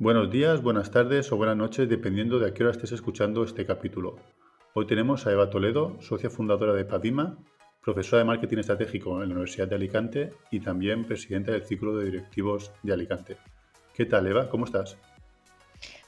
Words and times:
Buenos 0.00 0.30
días, 0.30 0.62
buenas 0.62 0.92
tardes 0.92 1.32
o 1.32 1.36
buenas 1.36 1.56
noches, 1.56 1.88
dependiendo 1.88 2.38
de 2.38 2.46
a 2.46 2.54
qué 2.54 2.62
hora 2.62 2.70
estés 2.70 2.92
escuchando 2.92 3.42
este 3.42 3.66
capítulo. 3.66 4.14
Hoy 4.72 4.86
tenemos 4.86 5.26
a 5.26 5.32
Eva 5.32 5.50
Toledo, 5.50 5.96
socia 6.00 6.30
fundadora 6.30 6.72
de 6.72 6.84
Padima, 6.84 7.36
profesora 7.82 8.20
de 8.20 8.26
marketing 8.26 8.58
estratégico 8.58 9.20
en 9.20 9.30
la 9.30 9.34
Universidad 9.34 9.66
de 9.66 9.74
Alicante 9.74 10.32
y 10.52 10.60
también 10.60 11.04
presidenta 11.04 11.50
del 11.50 11.64
ciclo 11.64 11.96
de 11.96 12.04
directivos 12.12 12.70
de 12.84 12.92
Alicante. 12.92 13.38
¿Qué 13.92 14.06
tal, 14.06 14.28
Eva? 14.28 14.48
¿Cómo 14.48 14.66
estás? 14.66 14.96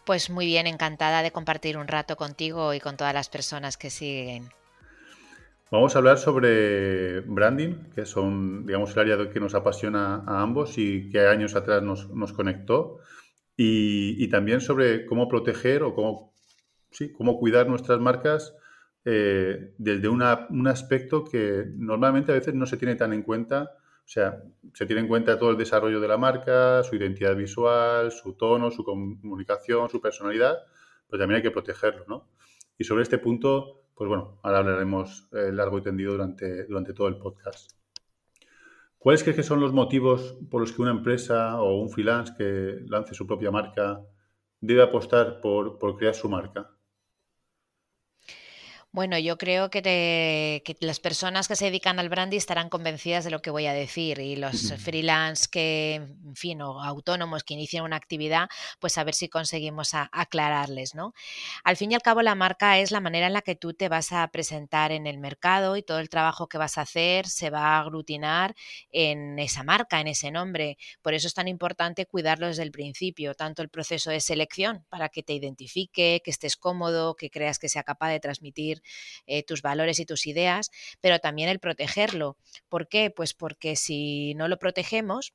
Pues 0.07 0.30
muy 0.30 0.46
bien, 0.46 0.68
encantada 0.68 1.25
de 1.25 1.32
compartir 1.32 1.77
un 1.77 1.88
rato 1.88 2.14
contigo 2.14 2.72
y 2.72 2.79
con 2.79 2.96
todas 2.96 3.12
las 3.12 3.29
personas 3.29 3.77
que 3.77 3.91
siguen. 3.91 4.50
Vamos 5.72 5.96
a 5.96 5.98
hablar 5.98 6.18
sobre 6.18 7.22
branding, 7.22 7.91
que 7.93 8.07
son, 8.07 8.66
digamos, 8.66 8.93
el 8.93 9.00
área 9.00 9.30
que 9.30 9.41
nos 9.41 9.57
apasiona 9.57 10.23
a 10.29 10.43
ambos 10.43 10.79
y 10.79 11.11
que 11.11 11.27
años 11.27 11.57
atrás 11.57 11.83
nos, 11.83 12.09
nos 12.11 12.33
conectó 12.33 13.01
y, 13.62 14.28
también 14.28 14.62
sobre 14.62 15.05
cómo 15.05 15.28
proteger 15.28 15.82
o 15.82 15.95
cómo, 15.95 16.32
sí, 16.91 17.12
cómo 17.12 17.38
cuidar 17.38 17.68
nuestras 17.68 18.01
marcas 18.01 18.56
eh, 19.05 19.74
desde 19.77 20.09
un 20.09 20.23
aspecto 20.66 21.24
que 21.24 21.66
normalmente 21.77 22.32
a 22.32 22.37
veces 22.37 22.54
no 22.54 22.65
se 22.65 22.78
tiene 22.78 22.95
tan 22.95 23.12
en 23.12 23.23
cuenta. 23.23 23.73
O 23.98 24.12
sea, 24.12 24.42
se 24.73 24.87
tiene 24.87 25.02
en 25.02 25.09
cuenta 25.09 25.38
todo 25.38 25.51
el 25.51 25.59
desarrollo 25.59 26.01
de 26.01 26.09
la 26.09 26.16
marca, 26.16 26.82
su 26.84 26.96
identidad 26.96 27.37
visual, 27.37 28.10
su 28.10 28.32
tono, 28.32 28.70
su 28.70 28.82
comunicación, 28.82 29.90
su 29.90 30.01
personalidad, 30.01 30.56
pero 31.09 31.20
también 31.20 31.37
hay 31.37 31.42
que 31.42 31.51
protegerlo, 31.51 32.06
¿no? 32.09 32.29
Y 32.79 32.84
sobre 32.84 33.02
este 33.02 33.18
punto, 33.18 33.82
pues 33.95 34.09
bueno, 34.09 34.40
ahora 34.42 34.60
hablaremos 34.60 35.29
eh, 35.32 35.52
largo 35.52 35.77
y 35.79 35.82
tendido 35.82 36.12
durante, 36.12 36.65
durante 36.65 36.95
todo 36.95 37.09
el 37.09 37.18
podcast. 37.18 37.80
¿Cuáles 39.00 39.22
crees 39.22 39.36
que 39.36 39.42
son 39.42 39.60
los 39.60 39.72
motivos 39.72 40.36
por 40.50 40.60
los 40.60 40.72
que 40.72 40.82
una 40.82 40.90
empresa 40.90 41.59
o 41.62 41.80
un 41.80 41.88
freelance 41.88 42.34
que 42.37 42.84
lance 42.87 43.15
su 43.15 43.26
propia 43.26 43.51
marca 43.51 44.04
debe 44.60 44.82
apostar 44.82 45.40
por, 45.40 45.79
por 45.79 45.96
crear 45.96 46.15
su 46.15 46.29
marca? 46.29 46.70
Bueno, 48.93 49.16
yo 49.19 49.38
creo 49.38 49.71
que, 49.71 50.65
las 50.80 50.99
personas 50.99 51.46
que 51.46 51.55
se 51.55 51.66
dedican 51.66 52.01
al 52.01 52.09
branding 52.09 52.38
estarán 52.38 52.69
convencidas 52.69 53.23
de 53.23 53.30
lo 53.30 53.41
que 53.41 53.51
voy 53.51 53.66
a 53.66 53.73
decir 53.73 54.19
y 54.19 54.35
los 54.35 54.73
freelance 54.79 55.47
que, 55.49 55.95
en 55.95 56.35
fin, 56.35 56.60
o 56.60 56.82
autónomos 56.82 57.45
que 57.45 57.55
inician 57.55 57.85
una 57.85 57.95
actividad, 57.95 58.49
pues 58.80 58.99
a 58.99 59.05
ver 59.05 59.15
si 59.15 59.29
conseguimos 59.29 59.91
aclararles, 59.95 60.97
¿no? 60.97 61.15
Al 61.63 61.77
fin 61.77 61.93
y 61.93 61.95
al 61.95 62.02
cabo, 62.02 62.21
la 62.23 62.35
marca 62.35 62.80
es 62.80 62.91
la 62.91 62.99
manera 63.01 63.29
en 63.29 63.32
la 63.32 63.43
que 63.43 63.55
tú 63.55 63.74
te 63.74 63.88
vas 63.88 64.10
a 64.10 64.27
presentar 64.27 64.91
en 64.91 65.06
el 65.06 65.19
mercado 65.19 65.77
y 65.77 65.84
todo 65.84 66.00
el 66.00 66.09
trabajo 66.09 66.49
que 66.49 66.59
vas 66.59 66.77
a 66.77 66.81
hacer 66.82 67.28
se 67.28 67.49
va 67.50 67.77
a 67.77 67.81
aglutinar 67.82 68.56
en 68.91 69.38
esa 69.38 69.62
marca, 69.62 70.00
en 70.00 70.09
ese 70.09 70.32
nombre. 70.32 70.78
Por 71.00 71.15
eso 71.15 71.28
es 71.28 71.34
tan 71.34 71.47
importante 71.47 72.06
cuidarlo 72.06 72.49
desde 72.49 72.65
el 72.65 72.72
principio, 72.72 73.34
tanto 73.37 73.62
el 73.62 73.69
proceso 73.69 74.10
de 74.10 74.21
selección 74.21 74.84
para 74.88 75.09
que 75.10 75.22
te 75.22 75.32
identifique, 75.34 76.22
que 76.25 76.31
estés 76.32 76.56
cómodo, 76.56 77.15
que 77.15 77.31
creas 77.31 77.60
que 77.60 77.69
sea 77.69 77.84
capaz 77.84 78.10
de 78.10 78.19
transmitir 78.19 78.79
eh, 79.26 79.42
tus 79.42 79.62
valores 79.62 79.98
y 80.00 80.06
tus 80.06 80.26
ideas, 80.26 80.70
pero 81.00 81.19
también 81.19 81.48
el 81.48 81.59
protegerlo. 81.60 82.36
¿Por 82.69 82.88
qué? 82.88 83.10
Pues 83.10 83.34
porque 83.34 83.76
si 83.76 84.34
no 84.34 84.48
lo 84.48 84.59
protegemos, 84.59 85.32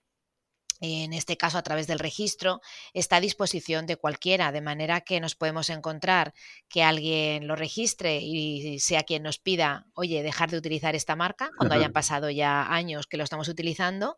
en 0.81 1.14
este 1.14 1.38
caso 1.38 1.58
a 1.58 1.64
través 1.64 1.88
del 1.88 2.00
registro, 2.00 2.62
está 2.94 3.18
a 3.18 3.22
disposición 3.22 3.86
de 3.86 3.98
cualquiera, 3.98 4.52
de 4.52 4.62
manera 4.62 5.02
que 5.02 5.20
nos 5.20 5.36
podemos 5.36 5.70
encontrar 5.70 6.34
que 6.70 6.84
alguien 6.84 7.48
lo 7.48 7.56
registre 7.56 8.20
y 8.22 8.80
sea 8.80 9.03
quien 9.03 9.23
nos 9.23 9.40
pida, 9.40 9.88
oye, 9.94 10.23
dejar 10.23 10.52
de 10.52 10.58
utilizar 10.58 10.96
esta 10.96 11.16
marca, 11.16 11.50
cuando 11.58 11.76
hayan 11.76 11.94
pasado 11.94 12.30
ya 12.30 12.73
años 12.73 13.08
que 13.08 13.18
lo 13.18 13.23
estamos 13.23 13.48
utilizando, 13.48 14.18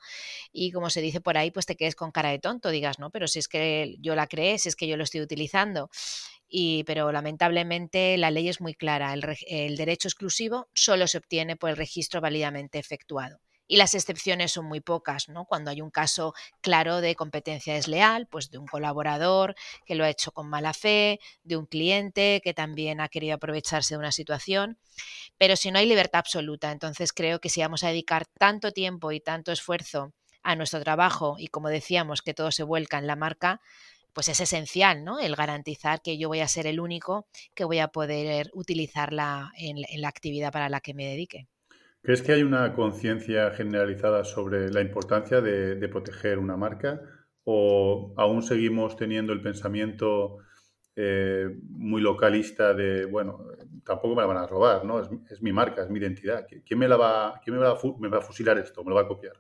y 0.52 0.72
como 0.72 0.90
se 0.90 1.02
dice 1.02 1.22
por 1.22 1.38
ahí, 1.38 1.52
pues 1.52 1.66
te 1.66 1.76
quedes 1.76 1.96
con 1.96 2.12
cara 2.12 2.30
de 2.30 2.40
tonto, 2.40 2.70
digas, 2.70 3.00
no, 3.00 3.12
pero 3.12 3.28
si 3.28 3.40
es 3.40 3.48
que 3.48 3.96
yo 4.00 4.16
la 4.16 4.28
creé, 4.28 4.58
si 4.58 4.70
es 4.70 4.76
que 4.76 4.88
yo 4.88 4.98
lo 4.98 5.04
estoy 5.04 5.22
utilizando 5.22 5.90
pero 6.86 7.12
lamentablemente 7.12 8.18
la 8.18 8.32
ley 8.32 8.50
es 8.50 8.62
muy 8.62 8.74
clara. 8.74 9.14
El, 9.14 9.78
derecho 9.78 10.08
exclusivo 10.08 10.70
solo 10.74 11.08
se 11.08 11.18
obtiene 11.18 11.56
por 11.56 11.70
el 11.70 11.78
registro 11.78 12.22
válidamente 12.22 12.80
efectuado. 12.80 13.40
Y 13.68 13.78
las 13.78 13.94
excepciones 13.96 14.52
son 14.54 14.66
muy 14.66 14.80
pocas, 14.80 15.30
¿no? 15.30 15.46
Cuando 15.46 15.72
hay 15.72 15.82
un 15.82 15.92
caso 15.92 16.34
claro 16.62 17.02
de 17.02 17.16
competencia 17.16 17.74
desleal, 17.74 18.28
pues 18.28 18.50
de 18.50 18.58
un 18.58 18.66
colaborador 18.66 19.56
que 19.86 19.96
lo 19.96 20.06
ha 20.06 20.10
hecho 20.10 20.32
con 20.32 20.50
mala 20.50 20.74
fe, 20.74 21.20
de 21.44 21.58
un 21.58 21.66
cliente 21.66 22.42
que 22.44 22.54
también 22.54 23.02
ha 23.02 23.10
querido 23.10 23.36
aprovecharse 23.36 23.96
de 23.96 24.00
una 24.00 24.12
situación. 24.12 24.78
Pero 25.38 25.56
si 25.56 25.72
no 25.72 25.80
hay 25.80 25.86
libertad 25.86 26.20
absoluta, 26.20 26.72
entonces 26.72 27.14
creo 27.14 27.40
que 27.40 27.50
si 27.50 27.62
vamos 27.62 27.84
a 27.84 27.90
dedicar 27.90 28.26
tanto 28.26 28.72
tiempo 28.72 29.12
y 29.12 29.20
tanto 29.20 29.52
esfuerzo 29.52 30.14
a 30.44 30.56
nuestro 30.56 30.82
trabajo 30.82 31.36
y 31.38 31.48
como 31.48 31.68
decíamos 31.68 32.22
que 32.22 32.34
todo 32.34 32.52
se 32.52 32.64
vuelca 32.64 32.98
en 32.98 33.08
la 33.08 33.18
marca, 33.18 33.60
pues 34.14 34.30
es 34.30 34.40
esencial, 34.40 35.04
¿no? 35.04 35.20
El 35.20 35.36
garantizar 35.36 36.02
que 36.02 36.18
yo 36.18 36.28
voy 36.28 36.40
a 36.40 36.48
ser 36.48 36.66
el 36.66 36.80
único 36.80 37.28
que 37.54 37.66
voy 37.66 37.78
a 37.80 37.90
poder 37.90 38.50
utilizarla 38.54 39.52
en, 39.56 39.78
la 40.02 40.08
actividad 40.08 40.52
para 40.52 40.70
la 40.70 40.80
que 40.82 40.96
me 40.96 41.06
dedique. 41.06 41.48
¿Crees 42.08 42.22
que 42.22 42.32
hay 42.32 42.42
una 42.42 42.74
conciencia 42.74 43.52
generalizada 43.52 44.24
sobre 44.24 44.72
la 44.72 44.80
importancia 44.80 45.42
de, 45.42 45.90
proteger 45.90 46.40
una 46.40 46.56
marca 46.56 47.02
o 47.44 48.14
aún 48.16 48.44
seguimos 48.44 48.96
teniendo 48.96 49.34
el 49.34 49.42
pensamiento 49.42 50.38
eh, 50.96 51.50
muy 51.68 52.00
localista 52.00 52.74
de, 52.74 53.04
bueno, 53.04 53.46
tampoco 53.84 54.16
me 54.16 54.22
la 54.22 54.28
van 54.28 54.38
a 54.38 54.48
robar, 54.48 54.86
¿no? 54.86 55.02
Es, 55.02 55.42
mi 55.42 55.52
marca, 55.52 55.84
es 55.84 55.90
mi 55.90 56.00
identidad. 56.00 56.48
¿Quién 56.66 56.80
me 56.80 56.88
va, 56.88 57.42
quién 57.44 57.58
me 57.58 57.62
va, 57.62 57.78
me 58.00 58.08
va 58.08 58.20
a 58.20 58.22
fusilar 58.22 58.58
esto? 58.58 58.86
¿Me 58.86 58.92
lo 58.92 58.96
va 58.96 59.02
a 59.02 59.08
copiar? 59.10 59.34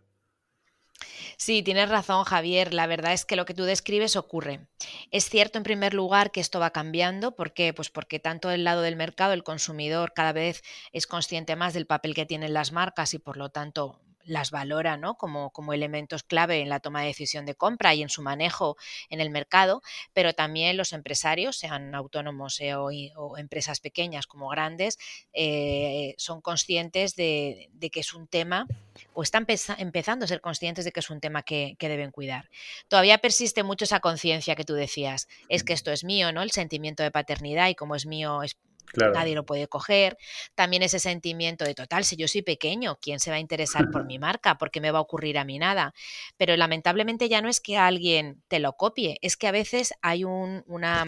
Sí, 1.37 1.61
tienes 1.63 1.89
razón, 1.89 2.23
Javier. 2.25 2.73
La 2.73 2.87
verdad 2.87 3.13
es 3.13 3.23
que 3.25 3.35
lo 3.35 3.45
que 3.45 3.53
tú 3.53 3.63
describes 3.63 4.15
ocurre. 4.15 4.67
Es 5.11 5.29
cierto, 5.29 5.57
en 5.57 5.63
primer 5.63 5.93
lugar, 5.93 6.31
que 6.31 6.39
esto 6.39 6.59
va 6.59 6.71
cambiando. 6.71 7.35
¿Por 7.35 7.53
qué? 7.53 7.73
Pues 7.73 7.89
porque 7.89 8.19
tanto 8.19 8.49
el 8.51 8.63
lado 8.63 8.81
del 8.81 8.95
mercado, 8.95 9.33
el 9.33 9.43
consumidor, 9.43 10.13
cada 10.13 10.33
vez 10.33 10.63
es 10.91 11.05
consciente 11.07 11.55
más 11.55 11.73
del 11.73 11.85
papel 11.87 12.13
que 12.15 12.25
tienen 12.25 12.53
las 12.53 12.71
marcas 12.71 13.13
y, 13.13 13.19
por 13.19 13.37
lo 13.37 13.49
tanto, 13.49 14.01
las 14.27 14.51
valora 14.51 14.97
¿no? 14.97 15.15
como, 15.15 15.51
como 15.51 15.73
elementos 15.73 16.23
clave 16.23 16.61
en 16.61 16.69
la 16.69 16.79
toma 16.79 17.01
de 17.01 17.07
decisión 17.07 17.45
de 17.45 17.55
compra 17.55 17.93
y 17.95 18.03
en 18.03 18.09
su 18.09 18.21
manejo 18.21 18.77
en 19.09 19.21
el 19.21 19.29
mercado, 19.29 19.81
pero 20.13 20.33
también 20.33 20.77
los 20.77 20.93
empresarios, 20.93 21.57
sean 21.57 21.95
autónomos 21.95 22.59
eh, 22.59 22.75
o, 22.75 23.38
empresas 23.38 23.79
pequeñas 23.79 24.27
como 24.27 24.49
grandes, 24.49 24.99
eh, 25.33 26.13
son 26.17 26.41
conscientes 26.41 27.15
de, 27.15 27.69
que 27.91 27.99
es 27.99 28.13
un 28.13 28.27
tema 28.27 28.67
o 29.13 29.23
están 29.23 29.47
empezando 29.77 30.25
a 30.25 30.27
ser 30.27 30.41
conscientes 30.41 30.85
de 30.85 30.91
que 30.91 30.99
es 30.99 31.09
un 31.09 31.19
tema 31.19 31.44
que, 31.44 31.75
que 31.79 31.89
deben 31.89 32.11
cuidar. 32.11 32.49
Todavía 32.88 33.17
persiste 33.19 33.63
mucho 33.63 33.85
esa 33.85 33.99
conciencia 33.99 34.55
que 34.55 34.65
tú 34.65 34.73
decías, 34.73 35.27
es 35.49 35.63
que 35.63 35.73
esto 35.73 35.91
es 35.91 36.03
mío, 36.03 36.31
¿no? 36.31 36.41
El 36.41 36.51
sentimiento 36.51 37.03
de 37.03 37.11
paternidad 37.11 37.69
y 37.69 37.75
como 37.75 37.95
es 37.95 38.05
mío 38.05 38.44
es 38.44 38.57
Nadie 38.95 39.35
lo 39.35 39.45
puede 39.45 39.67
coger. 39.67 40.17
También 40.55 40.83
ese 40.83 40.99
sentimiento 40.99 41.65
de 41.65 41.75
total, 41.75 42.03
si 42.03 42.15
yo 42.15 42.27
soy 42.27 42.41
pequeño, 42.41 42.97
¿quién 43.01 43.19
se 43.19 43.29
va 43.29 43.37
a 43.37 43.39
interesar 43.39 43.89
por 43.91 44.05
mi 44.05 44.19
marca? 44.19 44.57
¿Por 44.57 44.71
qué 44.71 44.81
me 44.81 44.91
va 44.91 44.99
a 44.99 45.01
ocurrir 45.01 45.37
a 45.37 45.43
mí 45.43 45.59
nada? 45.59 45.93
Pero 46.37 46.55
lamentablemente 46.55 47.29
ya 47.29 47.41
no 47.41 47.49
es 47.49 47.59
que 47.59 47.77
alguien 47.77 48.43
te 48.47 48.59
lo 48.59 48.73
copie, 48.73 49.17
es 49.21 49.37
que 49.37 49.47
a 49.47 49.51
veces 49.51 49.93
hay 50.01 50.23
un, 50.23 50.63
una 50.67 51.05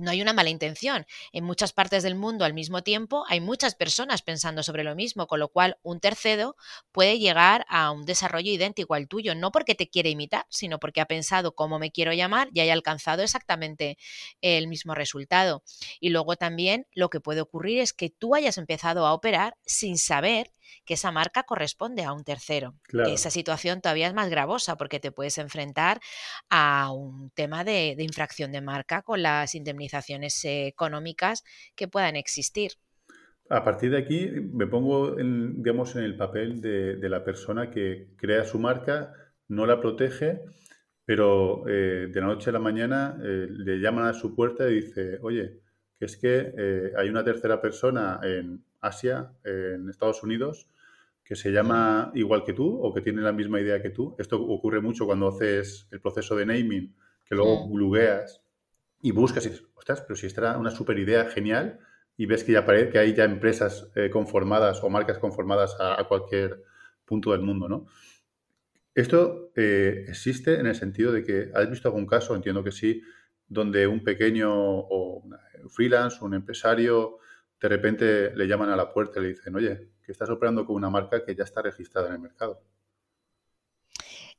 no 0.00 0.10
hay 0.10 0.22
una 0.22 0.32
mala 0.32 0.50
intención. 0.50 1.06
En 1.32 1.44
muchas 1.44 1.72
partes 1.72 2.02
del 2.02 2.14
mundo 2.14 2.44
al 2.44 2.54
mismo 2.54 2.82
tiempo 2.82 3.24
hay 3.28 3.40
muchas 3.40 3.74
personas 3.74 4.22
pensando 4.22 4.62
sobre 4.62 4.84
lo 4.84 4.94
mismo, 4.94 5.26
con 5.26 5.40
lo 5.40 5.48
cual 5.48 5.78
un 5.82 6.00
tercero 6.00 6.56
puede 6.92 7.18
llegar 7.18 7.66
a 7.68 7.90
un 7.90 8.04
desarrollo 8.04 8.50
idéntico 8.50 8.94
al 8.94 9.08
tuyo, 9.08 9.34
no 9.34 9.50
porque 9.50 9.74
te 9.74 9.88
quiere 9.88 10.10
imitar, 10.10 10.46
sino 10.48 10.78
porque 10.78 11.00
ha 11.00 11.06
pensado 11.06 11.54
cómo 11.54 11.78
me 11.78 11.90
quiero 11.90 12.12
llamar 12.12 12.48
y 12.52 12.60
haya 12.60 12.72
alcanzado 12.72 13.22
exactamente 13.22 13.98
el 14.40 14.68
mismo 14.68 14.94
resultado. 14.94 15.62
Y 16.00 16.10
luego 16.10 16.36
también 16.36 16.86
lo 16.92 17.10
que 17.10 17.20
puede 17.20 17.40
ocurrir 17.40 17.80
es 17.80 17.92
que 17.92 18.10
tú 18.10 18.34
hayas 18.34 18.58
empezado 18.58 19.06
a 19.06 19.12
operar 19.12 19.56
sin 19.64 19.98
saber 19.98 20.52
que 20.84 20.94
esa 20.94 21.12
marca 21.12 21.42
corresponde 21.42 22.04
a 22.04 22.12
un 22.12 22.24
tercero. 22.24 22.74
esa 23.06 23.30
situación 23.30 23.80
todavía 23.80 24.08
es 24.08 24.14
más 24.14 24.30
gravosa 24.30 24.76
porque 24.76 25.00
te 25.00 25.12
puedes 25.12 25.38
enfrentar 25.38 26.00
a 26.50 26.90
un 26.92 27.30
tema 27.30 27.64
de, 27.64 27.96
infracción 27.98 28.52
de 28.52 28.60
marca 28.60 29.02
con 29.02 29.22
las 29.22 29.54
indemnizaciones 29.54 30.40
económicas 30.44 31.44
que 31.74 31.88
puedan 31.88 32.16
existir. 32.16 32.72
A 33.50 33.64
partir 33.64 33.90
de 33.90 33.98
aquí 33.98 34.30
me 34.52 34.66
pongo, 34.66 35.18
en, 35.18 35.62
digamos, 35.62 35.96
en 35.96 36.04
el 36.04 36.16
papel 36.16 36.60
de, 36.60 37.08
la 37.08 37.24
persona 37.24 37.70
que 37.70 38.08
crea 38.16 38.44
su 38.44 38.58
marca, 38.58 39.12
no 39.48 39.66
la 39.66 39.80
protege, 39.80 40.40
pero 41.04 41.66
eh, 41.66 42.08
de 42.12 42.20
la 42.20 42.26
noche 42.26 42.50
a 42.50 42.52
la 42.52 42.58
mañana 42.58 43.18
eh, 43.24 43.46
le 43.48 43.78
llaman 43.78 44.06
a 44.06 44.12
su 44.12 44.34
puerta 44.34 44.68
y 44.68 44.74
dice, 44.74 45.18
oye, 45.22 45.62
que 45.98 46.04
es 46.04 46.16
que 46.16 46.52
eh, 46.56 46.92
hay 46.96 47.08
una 47.08 47.24
tercera 47.24 47.60
persona 47.60 48.20
en 48.22 48.64
Asia, 48.80 49.32
en 49.44 49.88
Estados 49.88 50.22
Unidos, 50.22 50.68
que 51.28 51.36
se 51.36 51.52
llama 51.52 52.10
igual 52.14 52.42
que 52.42 52.54
tú 52.54 52.80
o 52.80 52.94
que 52.94 53.02
tiene 53.02 53.20
la 53.20 53.32
misma 53.32 53.60
idea 53.60 53.82
que 53.82 53.90
tú. 53.90 54.16
Esto 54.18 54.40
ocurre 54.40 54.80
mucho 54.80 55.04
cuando 55.04 55.28
haces 55.28 55.86
el 55.90 56.00
proceso 56.00 56.34
de 56.36 56.46
naming, 56.46 56.94
que 57.26 57.34
luego 57.34 57.68
blugueas 57.68 58.40
y 59.02 59.10
buscas 59.10 59.44
y 59.44 59.50
dices, 59.50 59.66
ostras, 59.74 60.00
pero 60.00 60.16
si 60.16 60.26
esta 60.26 60.40
era 60.40 60.58
una 60.58 60.70
super 60.70 60.98
idea 60.98 61.26
genial 61.26 61.80
y 62.16 62.24
ves 62.24 62.44
que 62.44 62.52
ya 62.52 62.64
parece 62.64 62.90
que 62.90 62.98
hay 62.98 63.14
ya 63.14 63.24
empresas 63.24 63.90
eh, 63.94 64.08
conformadas 64.10 64.82
o 64.82 64.88
marcas 64.88 65.18
conformadas 65.18 65.76
a, 65.78 66.02
cualquier 66.08 66.62
punto 67.04 67.32
del 67.32 67.42
mundo, 67.42 67.68
¿no? 67.68 67.86
Esto 68.94 69.52
eh, 69.54 70.06
existe 70.08 70.58
en 70.58 70.66
el 70.66 70.74
sentido 70.74 71.12
de 71.12 71.22
que, 71.22 71.50
¿has 71.54 71.70
visto 71.70 71.88
algún 71.88 72.06
caso? 72.06 72.34
Entiendo 72.34 72.64
que 72.64 72.72
sí, 72.72 73.02
donde 73.48 73.86
un 73.86 74.04
pequeño 74.04 74.50
o 74.52 75.22
freelance, 75.68 76.24
un 76.24 76.34
empresario, 76.34 77.18
de 77.60 77.68
repente 77.68 78.36
le 78.36 78.46
llaman 78.46 78.70
a 78.70 78.76
la 78.76 78.92
puerta 78.92 79.18
y 79.18 79.22
le 79.22 79.28
dicen, 79.30 79.56
oye, 79.56 79.90
que 80.02 80.12
estás 80.12 80.30
operando 80.30 80.64
con 80.64 80.76
una 80.76 80.90
marca 80.90 81.24
que 81.24 81.34
ya 81.34 81.44
está 81.44 81.62
registrada 81.62 82.08
en 82.08 82.14
el 82.14 82.20
mercado. 82.20 82.62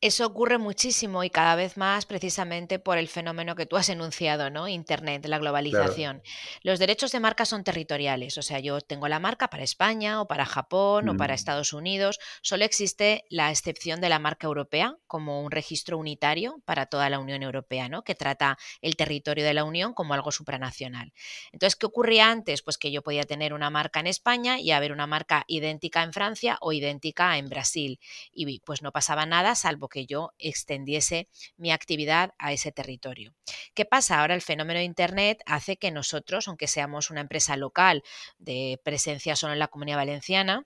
Eso 0.02 0.26
ocurre 0.26 0.58
muchísimo 0.58 1.26
y 1.26 1.30
cada 1.30 1.56
vez 1.56 1.76
más 1.76 2.06
precisamente 2.06 2.80
por 2.80 2.98
el 2.98 3.10
fenómeno 3.10 3.56
que 3.56 3.66
tú 3.66 3.76
has 3.76 3.90
enunciado, 3.90 4.50
¿no? 4.50 4.70
Internet, 4.70 5.26
la 5.26 5.40
globalización. 5.40 6.24
Los 6.64 6.80
derechos 6.80 7.12
de 7.12 7.20
marca 7.20 7.44
son 7.44 7.66
territoriales, 7.66 8.38
o 8.38 8.42
sea, 8.42 8.60
yo 8.60 8.80
tengo 8.80 9.10
la 9.10 9.20
marca 9.20 9.50
para 9.50 9.64
España 9.64 10.22
o 10.22 10.26
para 10.26 10.46
Japón 10.46 11.10
o 11.10 11.18
para 11.18 11.34
mm. 11.34 11.36
Estados 11.36 11.74
Unidos. 11.74 12.20
Solo 12.42 12.64
existe 12.64 13.26
la 13.30 13.52
excepción 13.52 14.00
de 14.00 14.08
la 14.08 14.20
marca 14.20 14.48
europea 14.48 14.96
como 15.06 15.44
un 15.44 15.52
registro 15.52 15.98
unitario 15.98 16.62
para 16.64 16.86
toda 16.86 17.10
la 17.10 17.20
Unión 17.20 17.44
Europea, 17.44 17.90
¿no? 17.90 18.06
Que 18.06 18.16
trata 18.16 18.58
el 18.82 18.96
territorio 18.96 19.44
de 19.44 19.54
la 19.54 19.66
Unión 19.66 19.94
como 19.94 20.14
algo 20.14 20.32
supranacional. 20.32 21.12
Entonces, 21.52 21.76
¿qué 21.76 21.86
ocurría 21.86 22.32
antes? 22.32 22.62
Pues 22.62 22.78
que 22.78 22.94
yo 22.94 23.02
podía 23.02 23.24
tener 23.24 23.54
una 23.54 23.70
marca 23.70 24.00
en 24.00 24.08
España 24.08 24.62
y 24.62 24.72
haber 24.72 24.94
una 24.94 25.08
marca 25.08 25.44
idéntica 25.48 26.04
en 26.04 26.14
Francia 26.14 26.58
o 26.62 26.72
idéntica 26.72 27.38
en 27.38 27.50
Brasil. 27.50 28.00
Y 28.32 28.62
pues 28.62 28.82
no 28.82 28.94
pasaba 28.94 29.26
nada 29.26 29.56
salvo 29.56 29.89
que 29.90 30.06
yo 30.06 30.32
extendiese 30.38 31.28
mi 31.58 31.72
actividad 31.72 32.34
a 32.38 32.54
ese 32.54 32.72
territorio. 32.72 33.34
¿Qué 33.74 33.86
pasa? 33.86 34.22
Ahora 34.22 34.36
el 34.36 34.42
fenómeno 34.42 34.80
de 34.80 34.86
Internet 34.86 35.42
hace 35.46 35.78
que 35.78 35.92
nosotros, 35.92 36.48
aunque 36.48 36.68
seamos 36.68 37.10
una 37.10 37.22
empresa 37.22 37.58
local 37.58 38.04
de 38.38 38.80
presencia 38.84 39.36
solo 39.36 39.54
en 39.54 39.60
la 39.60 39.68
comunidad 39.68 39.98
valenciana, 39.98 40.66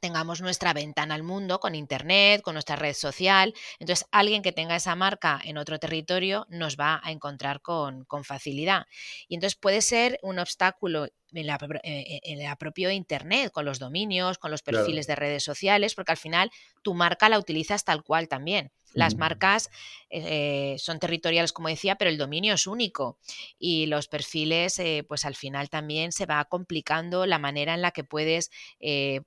tengamos 0.00 0.40
nuestra 0.40 0.72
ventana 0.72 1.14
al 1.14 1.22
mundo 1.22 1.58
con 1.58 1.74
internet, 1.74 2.42
con 2.42 2.54
nuestra 2.54 2.76
red 2.76 2.94
social. 2.94 3.54
Entonces, 3.78 4.06
alguien 4.10 4.42
que 4.42 4.52
tenga 4.52 4.76
esa 4.76 4.94
marca 4.94 5.40
en 5.42 5.58
otro 5.58 5.78
territorio 5.78 6.46
nos 6.48 6.76
va 6.76 7.00
a 7.02 7.12
encontrar 7.12 7.60
con, 7.62 8.04
con 8.04 8.24
facilidad. 8.24 8.86
Y 9.28 9.34
entonces 9.34 9.58
puede 9.58 9.80
ser 9.80 10.18
un 10.22 10.38
obstáculo 10.38 11.08
en 11.32 11.46
la, 11.46 11.58
eh, 11.82 12.20
en 12.22 12.56
propio 12.56 12.90
Internet, 12.90 13.50
con 13.52 13.64
los 13.64 13.78
dominios, 13.78 14.38
con 14.38 14.50
los 14.50 14.62
perfiles 14.62 15.06
de 15.06 15.16
redes 15.16 15.44
sociales, 15.44 15.94
porque 15.94 16.12
al 16.12 16.18
final 16.18 16.50
tu 16.82 16.94
marca 16.94 17.28
la 17.28 17.38
utilizas 17.38 17.84
tal 17.84 18.02
cual 18.02 18.28
también. 18.28 18.70
Las 18.92 19.16
marcas 19.16 19.68
eh, 20.08 20.76
son 20.78 20.98
territoriales, 20.98 21.52
como 21.52 21.68
decía, 21.68 21.96
pero 21.96 22.08
el 22.08 22.16
dominio 22.16 22.54
es 22.54 22.66
único 22.66 23.18
y 23.58 23.86
los 23.86 24.08
perfiles, 24.08 24.78
eh, 24.78 25.04
pues 25.06 25.26
al 25.26 25.34
final 25.34 25.68
también 25.68 26.12
se 26.12 26.24
va 26.24 26.42
complicando 26.46 27.26
la 27.26 27.38
manera 27.38 27.74
en 27.74 27.82
la 27.82 27.90
que 27.90 28.04
puedes 28.04 28.50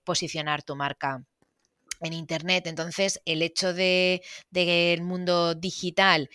posicionar 0.04 0.64
tu 0.64 0.76
marca 0.76 1.24
en 2.02 2.14
Internet. 2.14 2.66
Entonces, 2.66 3.22
el 3.26 3.42
hecho 3.42 3.74
de, 3.74 4.24
de 4.50 4.94
el 4.94 5.02
mundo 5.02 5.54
digital 5.54 6.30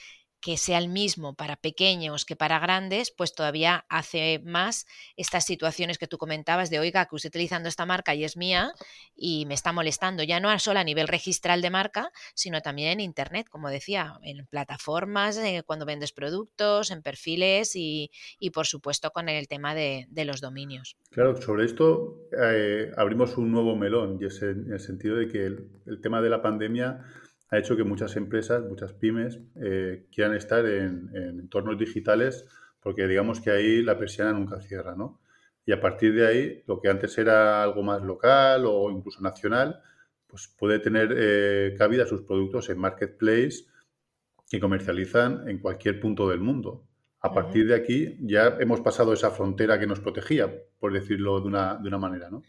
que 0.44 0.58
sea 0.58 0.76
el 0.76 0.90
mismo 0.90 1.34
para 1.34 1.56
pequeños 1.56 2.26
que 2.26 2.36
para 2.36 2.58
grandes, 2.58 3.10
pues 3.10 3.34
todavía 3.34 3.86
hace 3.88 4.42
más 4.44 4.84
estas 5.16 5.46
situaciones 5.46 5.96
que 5.96 6.06
tú 6.06 6.18
comentabas 6.18 6.68
de, 6.68 6.78
oiga, 6.78 7.06
que 7.06 7.16
estoy 7.16 7.30
utilizando 7.30 7.66
esta 7.70 7.86
marca 7.86 8.14
y 8.14 8.24
es 8.24 8.36
mía 8.36 8.70
y 9.16 9.46
me 9.46 9.54
está 9.54 9.72
molestando, 9.72 10.22
ya 10.22 10.40
no 10.40 10.56
solo 10.58 10.80
a 10.80 10.84
nivel 10.84 11.08
registral 11.08 11.62
de 11.62 11.70
marca, 11.70 12.10
sino 12.34 12.60
también 12.60 12.90
en 12.90 13.00
Internet, 13.00 13.46
como 13.48 13.70
decía, 13.70 14.18
en 14.22 14.44
plataformas, 14.44 15.38
eh, 15.38 15.62
cuando 15.64 15.86
vendes 15.86 16.12
productos, 16.12 16.90
en 16.90 17.00
perfiles 17.00 17.72
y, 17.74 18.10
por 18.52 18.66
supuesto 18.66 19.12
con 19.12 19.30
el 19.30 19.48
tema 19.48 19.74
de, 19.74 20.06
los 20.26 20.42
dominios. 20.42 20.98
Claro, 21.10 21.40
sobre 21.40 21.64
esto 21.64 22.28
eh, 22.38 22.90
abrimos 22.98 23.38
un 23.38 23.50
nuevo 23.50 23.76
melón 23.76 24.18
y 24.20 24.26
es 24.26 24.42
en, 24.42 24.70
el 24.70 24.80
sentido 24.80 25.16
de 25.16 25.26
que 25.26 25.46
el 25.46 26.00
tema 26.02 26.20
de 26.20 26.28
la 26.28 26.42
pandemia 26.42 27.02
ha 27.54 27.58
hecho 27.58 27.76
que 27.76 27.84
muchas 27.84 28.16
empresas, 28.16 28.64
muchas 28.64 28.92
pymes, 28.92 29.38
eh, 29.56 30.06
quieran 30.12 30.34
estar 30.34 30.66
en, 30.66 31.10
entornos 31.14 31.78
digitales 31.78 32.46
porque 32.80 33.06
digamos 33.06 33.40
que 33.40 33.50
ahí 33.50 33.82
la 33.82 33.96
persiana 33.96 34.32
nunca 34.32 34.60
cierra, 34.60 34.94
¿no? 34.94 35.20
Y 35.64 35.72
a 35.72 35.80
partir 35.80 36.14
de 36.14 36.26
ahí, 36.26 36.62
lo 36.66 36.80
que 36.80 36.90
antes 36.90 37.16
era 37.16 37.62
algo 37.62 37.82
más 37.82 38.02
local 38.02 38.64
o 38.66 38.90
incluso 38.90 39.22
nacional, 39.22 39.80
pues 40.26 40.48
puede 40.58 40.78
tener 40.80 41.14
eh, 41.16 41.74
cabida 41.78 42.04
sus 42.04 42.22
productos 42.22 42.68
en 42.68 42.78
marketplace 42.78 43.64
que 44.50 44.60
comercializan 44.60 45.48
en 45.48 45.58
cualquier 45.58 46.00
punto 46.00 46.28
del 46.28 46.40
mundo. 46.40 46.84
A 47.20 47.32
partir 47.32 47.66
de 47.68 47.74
aquí 47.74 48.18
ya 48.20 48.56
hemos 48.60 48.80
pasado 48.82 49.14
esa 49.14 49.30
frontera 49.30 49.78
que 49.78 49.86
nos 49.86 50.00
protegía, 50.00 50.52
por 50.78 50.92
decirlo 50.92 51.40
de 51.40 51.46
una, 51.46 51.76
de 51.76 51.88
una 51.88 51.98
manera, 51.98 52.28
¿no? 52.28 52.42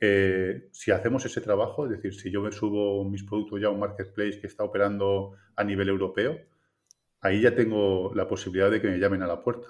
Eh, 0.00 0.68
si 0.72 0.90
hacemos 0.90 1.24
ese 1.24 1.40
trabajo, 1.40 1.84
es 1.84 1.90
decir, 1.92 2.14
si 2.14 2.30
yo 2.30 2.40
me 2.40 2.52
subo 2.52 3.04
mis 3.04 3.22
productos 3.22 3.60
ya 3.60 3.68
a 3.68 3.70
un 3.70 3.80
marketplace 3.80 4.40
que 4.40 4.46
está 4.46 4.64
operando 4.64 5.32
a 5.56 5.64
nivel 5.64 5.88
europeo, 5.88 6.38
ahí 7.20 7.40
ya 7.40 7.54
tengo 7.54 8.12
la 8.14 8.26
posibilidad 8.28 8.70
de 8.70 8.80
que 8.80 8.88
me 8.88 8.98
llamen 8.98 9.22
a 9.22 9.26
la 9.26 9.42
puerta. 9.42 9.68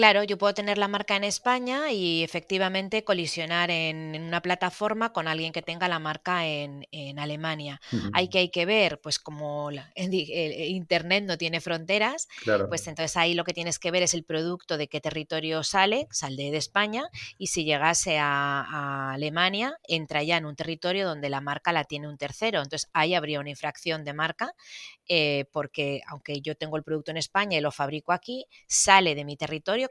Claro, 0.00 0.24
yo 0.24 0.38
puedo 0.38 0.54
tener 0.54 0.78
la 0.78 0.88
marca 0.88 1.14
en 1.14 1.24
España 1.24 1.92
y 1.92 2.22
efectivamente 2.22 3.04
colisionar 3.04 3.70
en, 3.70 4.18
una 4.18 4.40
plataforma 4.40 5.12
con 5.12 5.28
alguien 5.28 5.52
que 5.52 5.60
tenga 5.60 5.88
la 5.88 5.98
marca 5.98 6.46
en, 6.46 6.86
Alemania. 7.18 7.82
Hay 8.14 8.28
que 8.28 8.38
hay 8.38 8.48
que 8.48 8.64
ver, 8.64 8.98
pues 9.02 9.18
como 9.18 9.68
el, 9.94 10.14
Internet 10.14 11.24
no 11.26 11.36
tiene 11.36 11.60
fronteras, 11.60 12.28
pues 12.70 12.86
entonces 12.86 13.14
ahí 13.18 13.34
lo 13.34 13.44
que 13.44 13.52
tienes 13.52 13.78
que 13.78 13.90
ver 13.90 14.02
es 14.02 14.14
el 14.14 14.24
producto 14.24 14.78
de 14.78 14.88
qué 14.88 15.02
territorio 15.02 15.62
sale, 15.64 16.08
sale 16.10 16.50
de 16.50 16.56
España, 16.56 17.10
y 17.36 17.48
si 17.48 17.64
llegase 17.64 18.16
a, 18.18 19.12
Alemania, 19.12 19.76
entra 19.86 20.22
ya 20.22 20.38
en 20.38 20.46
un 20.46 20.56
territorio 20.56 21.06
donde 21.06 21.28
la 21.28 21.42
marca 21.42 21.74
la 21.74 21.84
tiene 21.84 22.08
un 22.08 22.16
tercero. 22.16 22.62
Entonces 22.62 22.88
ahí 22.94 23.14
habría 23.14 23.38
una 23.38 23.50
infracción 23.50 24.04
de 24.04 24.14
marca, 24.14 24.54
eh, 25.10 25.44
porque 25.52 26.00
aunque 26.06 26.40
yo 26.40 26.54
tengo 26.54 26.76
el 26.76 26.84
producto 26.84 27.10
en 27.10 27.16
España 27.18 27.58
y 27.58 27.60
lo 27.60 27.72
fabrico 27.72 28.12
aquí, 28.12 28.46
sale 28.68 29.14
de 29.16 29.24
mi 29.24 29.36
territorio 29.36 29.88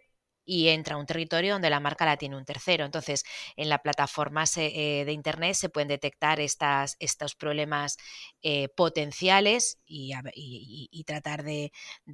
y 0.50 0.70
entra 0.70 0.96
a 0.96 0.98
un 0.98 1.06
territorio 1.06 1.54
donde 1.54 1.70
la 1.70 1.80
marca 1.80 2.06
la 2.06 2.18
tiene 2.18 2.36
un 2.36 2.44
tercero. 2.44 2.84
Entonces, 2.84 3.24
en 3.56 3.70
la 3.70 3.84
plataforma 3.84 4.46
eh, 4.58 5.04
de 5.06 5.12
Internet 5.12 5.54
se 5.54 5.70
pueden 5.70 5.88
detectar 5.88 6.40
estas, 6.40 6.96
estos 7.00 7.36
problemas 7.36 7.98
eh, 8.42 8.68
potenciales 8.70 9.78
y, 9.86 10.12
tratar 11.06 11.44
de, 11.44 11.72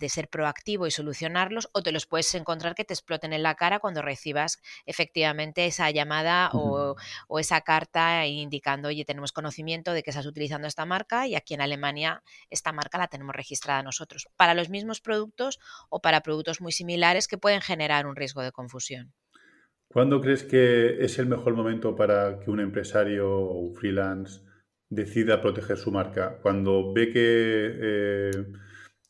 ser 0.09 0.27
proactivo 0.27 0.85
y 0.85 0.91
solucionarlos, 0.91 1.69
o 1.71 1.81
te 1.81 1.93
los 1.93 2.07
puedes 2.07 2.35
encontrar 2.35 2.75
que 2.75 2.83
te 2.83 2.93
exploten 2.93 3.31
en 3.31 3.41
la 3.41 3.55
cara 3.55 3.79
cuando 3.79 4.01
recibas 4.01 4.59
efectivamente 4.85 5.65
esa 5.65 5.89
llamada 5.91 6.49
o, 6.51 6.95
o, 7.29 7.39
esa 7.39 7.61
carta 7.61 8.25
indicando, 8.25 8.89
oye, 8.89 9.05
tenemos 9.05 9.31
conocimiento 9.31 9.93
de 9.93 10.03
que 10.03 10.09
estás 10.09 10.25
utilizando 10.25 10.67
esta 10.67 10.85
marca 10.85 11.25
y 11.25 11.35
aquí 11.35 11.53
en 11.53 11.61
Alemania 11.61 12.21
esta 12.49 12.73
marca 12.73 12.97
la 12.97 13.07
tenemos 13.07 13.33
registrada 13.33 13.81
nosotros. 13.81 14.27
Para 14.35 14.53
los 14.53 14.69
mismos 14.69 14.99
productos 14.99 15.59
o 15.89 16.01
para 16.01 16.19
productos 16.19 16.59
muy 16.59 16.73
similares 16.73 17.29
que 17.29 17.37
pueden 17.37 17.61
generar 17.61 18.05
un 18.05 18.15
riesgo 18.15 18.24
riesgo 18.25 18.41
de 18.41 18.51
confusión. 18.51 19.13
¿Cuándo 19.87 20.19
crees 20.19 20.43
que 20.43 21.03
es 21.03 21.19
el 21.19 21.27
mejor 21.27 21.53
momento 21.55 21.95
para 21.95 22.39
que 22.39 22.49
un 22.49 22.59
empresario 22.59 23.29
o 23.29 23.59
un 23.59 23.75
freelance 23.75 24.41
decida 24.89 25.41
proteger 25.41 25.77
su 25.77 25.91
marca? 25.91 26.39
Cuando 26.41 26.91
ve 26.91 27.11
que 27.11 27.71
eh, 27.81 28.31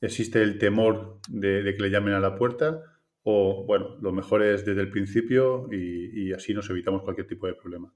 existe 0.01 0.41
el 0.41 0.57
temor 0.57 1.19
de, 1.29 1.74
que 1.75 1.81
le 1.81 1.89
llamen 1.89 2.13
a 2.13 2.19
la 2.19 2.36
puerta 2.36 2.84
o, 3.24 3.65
bueno, 3.65 3.98
lo 4.01 4.12
mejor 4.12 4.43
es 4.43 4.65
desde 4.65 4.81
el 4.81 4.91
principio 4.91 5.67
y 5.72 6.31
así 6.34 6.53
nos 6.53 6.69
evitamos 6.69 7.01
cualquier 7.01 7.25
tipo 7.25 7.48
de 7.48 7.55
problema. 7.55 7.91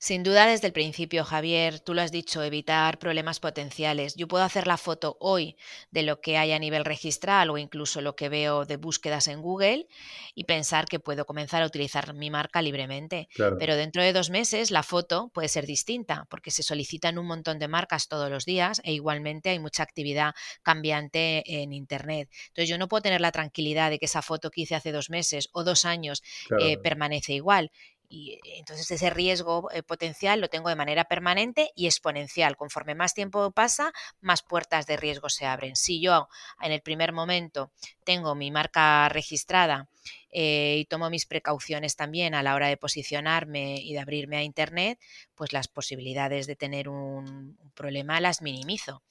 Sin 0.00 0.22
duda, 0.22 0.46
desde 0.46 0.68
el 0.68 0.72
principio, 0.72 1.24
Javier, 1.24 1.80
tú 1.80 1.92
lo 1.92 2.02
has 2.02 2.12
dicho, 2.12 2.44
evitar 2.44 3.00
problemas 3.00 3.40
potenciales. 3.40 4.14
Yo 4.14 4.28
puedo 4.28 4.44
hacer 4.44 4.68
la 4.68 4.76
foto 4.76 5.16
hoy 5.18 5.56
de 5.90 6.04
lo 6.04 6.20
que 6.20 6.38
hay 6.38 6.52
a 6.52 6.58
nivel 6.60 6.84
registral 6.84 7.50
o 7.50 7.58
incluso 7.58 8.00
lo 8.00 8.14
que 8.14 8.28
veo 8.28 8.64
de 8.64 8.76
búsquedas 8.76 9.26
en 9.26 9.42
Google 9.42 9.88
y 10.36 10.44
pensar 10.44 10.86
que 10.86 11.00
puedo 11.00 11.26
comenzar 11.26 11.64
a 11.64 11.66
utilizar 11.66 12.14
mi 12.14 12.30
marca 12.30 12.62
libremente. 12.62 13.28
Pero 13.58 13.74
dentro 13.74 14.00
de 14.00 14.12
dos 14.12 14.30
meses 14.30 14.70
la 14.70 14.84
foto 14.84 15.32
puede 15.34 15.48
ser 15.48 15.66
distinta 15.66 16.26
porque 16.30 16.52
se 16.52 16.62
solicitan 16.62 17.18
un 17.18 17.26
montón 17.26 17.58
de 17.58 17.66
marcas 17.66 18.06
todos 18.06 18.30
los 18.30 18.44
días 18.44 18.80
e 18.84 18.92
igualmente 18.92 19.50
hay 19.50 19.58
mucha 19.58 19.82
actividad 19.82 20.32
cambiante 20.62 21.42
en 21.60 21.72
Internet. 21.72 22.30
Entonces 22.48 22.68
yo 22.68 22.78
no 22.78 22.86
puedo 22.86 23.02
tener 23.02 23.20
la 23.20 23.32
tranquilidad 23.32 23.90
de 23.90 23.98
que 23.98 24.06
esa 24.06 24.22
foto 24.22 24.52
que 24.52 24.60
hice 24.60 24.76
hace 24.76 24.92
dos 24.92 25.10
meses 25.10 25.48
o 25.52 25.64
dos 25.64 25.84
años 25.84 26.22
eh, 26.60 26.78
permanece 26.78 27.32
igual 27.32 27.72
y 28.08 28.32
eh, 28.32 28.40
entonces 28.58 28.90
ese 28.90 29.10
riesgo 29.10 29.70
eh, 29.72 29.82
potencial 29.82 30.40
lo 30.40 30.48
tengo 30.48 30.68
de 30.68 30.76
manera 30.76 31.04
permanente 31.04 31.70
y 31.74 31.86
exponencial. 31.86 32.56
Conforme 32.56 32.94
más 32.94 33.14
tiempo 33.14 33.50
pasa, 33.50 33.92
más 34.20 34.42
puertas 34.42 34.86
de 34.86 34.96
riesgo 34.96 35.28
se 35.28 35.46
abren. 35.46 35.76
Si 35.76 36.00
yo 36.00 36.28
en 36.60 36.72
el 36.72 36.80
primer 36.80 37.12
momento 37.12 37.70
tengo 38.04 38.34
mi 38.34 38.50
marca 38.50 39.08
registrada 39.08 39.88
eh, 40.30 40.76
y 40.78 40.84
tomo 40.86 41.10
mis 41.10 41.26
precauciones 41.26 41.96
también 41.96 42.34
a 42.34 42.42
la 42.42 42.54
hora 42.54 42.68
de 42.68 42.76
posicionarme 42.76 43.76
y 43.80 43.92
de 43.92 44.00
abrirme 44.00 44.38
a 44.38 44.42
Internet, 44.42 44.98
pues 45.34 45.52
las 45.52 45.68
posibilidades 45.68 46.46
de 46.46 46.56
tener 46.56 46.88
un 46.88 47.58
problema 47.74 48.20
las 48.20 48.42
minimizo. 48.42 49.02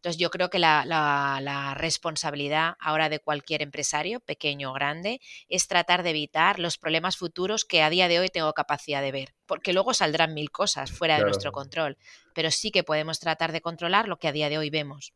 Entonces 0.00 0.18
yo 0.18 0.30
creo 0.30 0.48
que 0.48 0.58
la, 0.58 0.86
la, 0.86 1.74
responsabilidad 1.74 2.74
ahora 2.80 3.10
de 3.10 3.18
cualquier 3.18 3.60
empresario, 3.60 4.20
pequeño 4.20 4.70
o 4.70 4.72
grande, 4.72 5.20
es 5.50 5.68
tratar 5.68 6.02
de 6.02 6.10
evitar 6.10 6.58
los 6.58 6.78
problemas 6.78 7.18
futuros 7.18 7.66
que 7.66 7.82
a 7.82 7.90
día 7.90 8.08
de 8.08 8.18
hoy 8.18 8.28
tengo 8.30 8.50
capacidad 8.54 9.02
de 9.02 9.12
ver, 9.12 9.28
porque 9.44 9.74
luego 9.74 9.92
saldrán 9.92 10.32
mil 10.32 10.50
cosas 10.50 10.90
fuera 10.90 11.18
de 11.18 11.24
nuestro 11.24 11.52
control, 11.52 11.98
pero 12.34 12.50
sí 12.50 12.70
que 12.70 12.82
podemos 12.82 13.20
tratar 13.20 13.52
de 13.52 13.60
controlar 13.60 14.08
lo 14.08 14.18
que 14.18 14.28
a 14.28 14.32
día 14.32 14.48
de 14.48 14.56
hoy 14.56 14.70
vemos. 14.70 15.12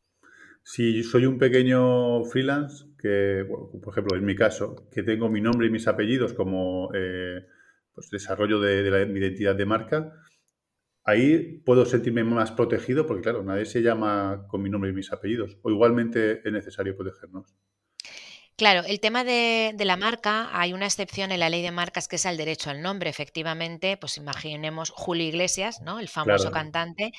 Si 0.65 1.03
soy 1.03 1.25
un 1.25 1.39
pequeño 1.39 2.23
freelance, 2.25 2.85
que, 2.99 3.47
por 3.83 3.93
ejemplo, 3.95 4.19
en 4.19 4.25
mi 4.27 4.37
caso, 4.37 4.87
que 4.93 5.03
tengo 5.03 5.31
mi 5.31 5.41
nombre 5.41 5.67
y 5.67 5.71
mis 5.71 5.89
apellidos 5.89 6.35
como 6.35 6.91
eh, 6.95 7.47
pues, 7.95 8.11
desarrollo 8.11 8.61
de, 8.61 9.07
mi 9.07 9.19
identidad 9.19 9.55
de 9.55 9.65
marca, 9.65 10.13
ahí 11.05 11.61
puedo 11.65 11.87
sentirme 11.87 12.25
más 12.25 12.53
protegido 12.53 13.07
porque, 13.07 13.23
claro, 13.23 13.43
nadie 13.45 13.67
se 13.67 13.83
llama 13.83 14.47
con 14.49 14.63
mi 14.63 14.71
nombre 14.71 14.91
y 14.91 14.95
mis 14.95 15.13
apellidos. 15.13 15.59
O 15.63 15.71
igualmente 15.71 16.47
es 16.47 16.53
necesario 16.53 16.97
protegernos. 16.97 17.55
Claro, 18.57 18.85
el 18.87 19.01
tema 19.01 19.25
de, 19.25 19.75
la 19.81 19.97
marca, 19.97 20.49
hay 20.53 20.73
una 20.73 20.87
excepción 20.87 21.33
en 21.33 21.41
la 21.41 21.49
ley 21.49 21.61
de 21.61 21.73
marcas 21.73 22.07
que 22.07 22.17
es 22.17 22.25
el 22.25 22.37
derecho 22.37 22.71
al 22.71 22.83
nombre. 22.83 23.11
Efectivamente, 23.11 23.97
pues 23.97 24.17
imaginemos 24.17 24.91
Julio 24.91 25.27
Iglesias, 25.27 25.81
¿no? 25.81 25.99
El 25.99 26.09
famoso 26.09 26.53
cantante. 26.53 27.13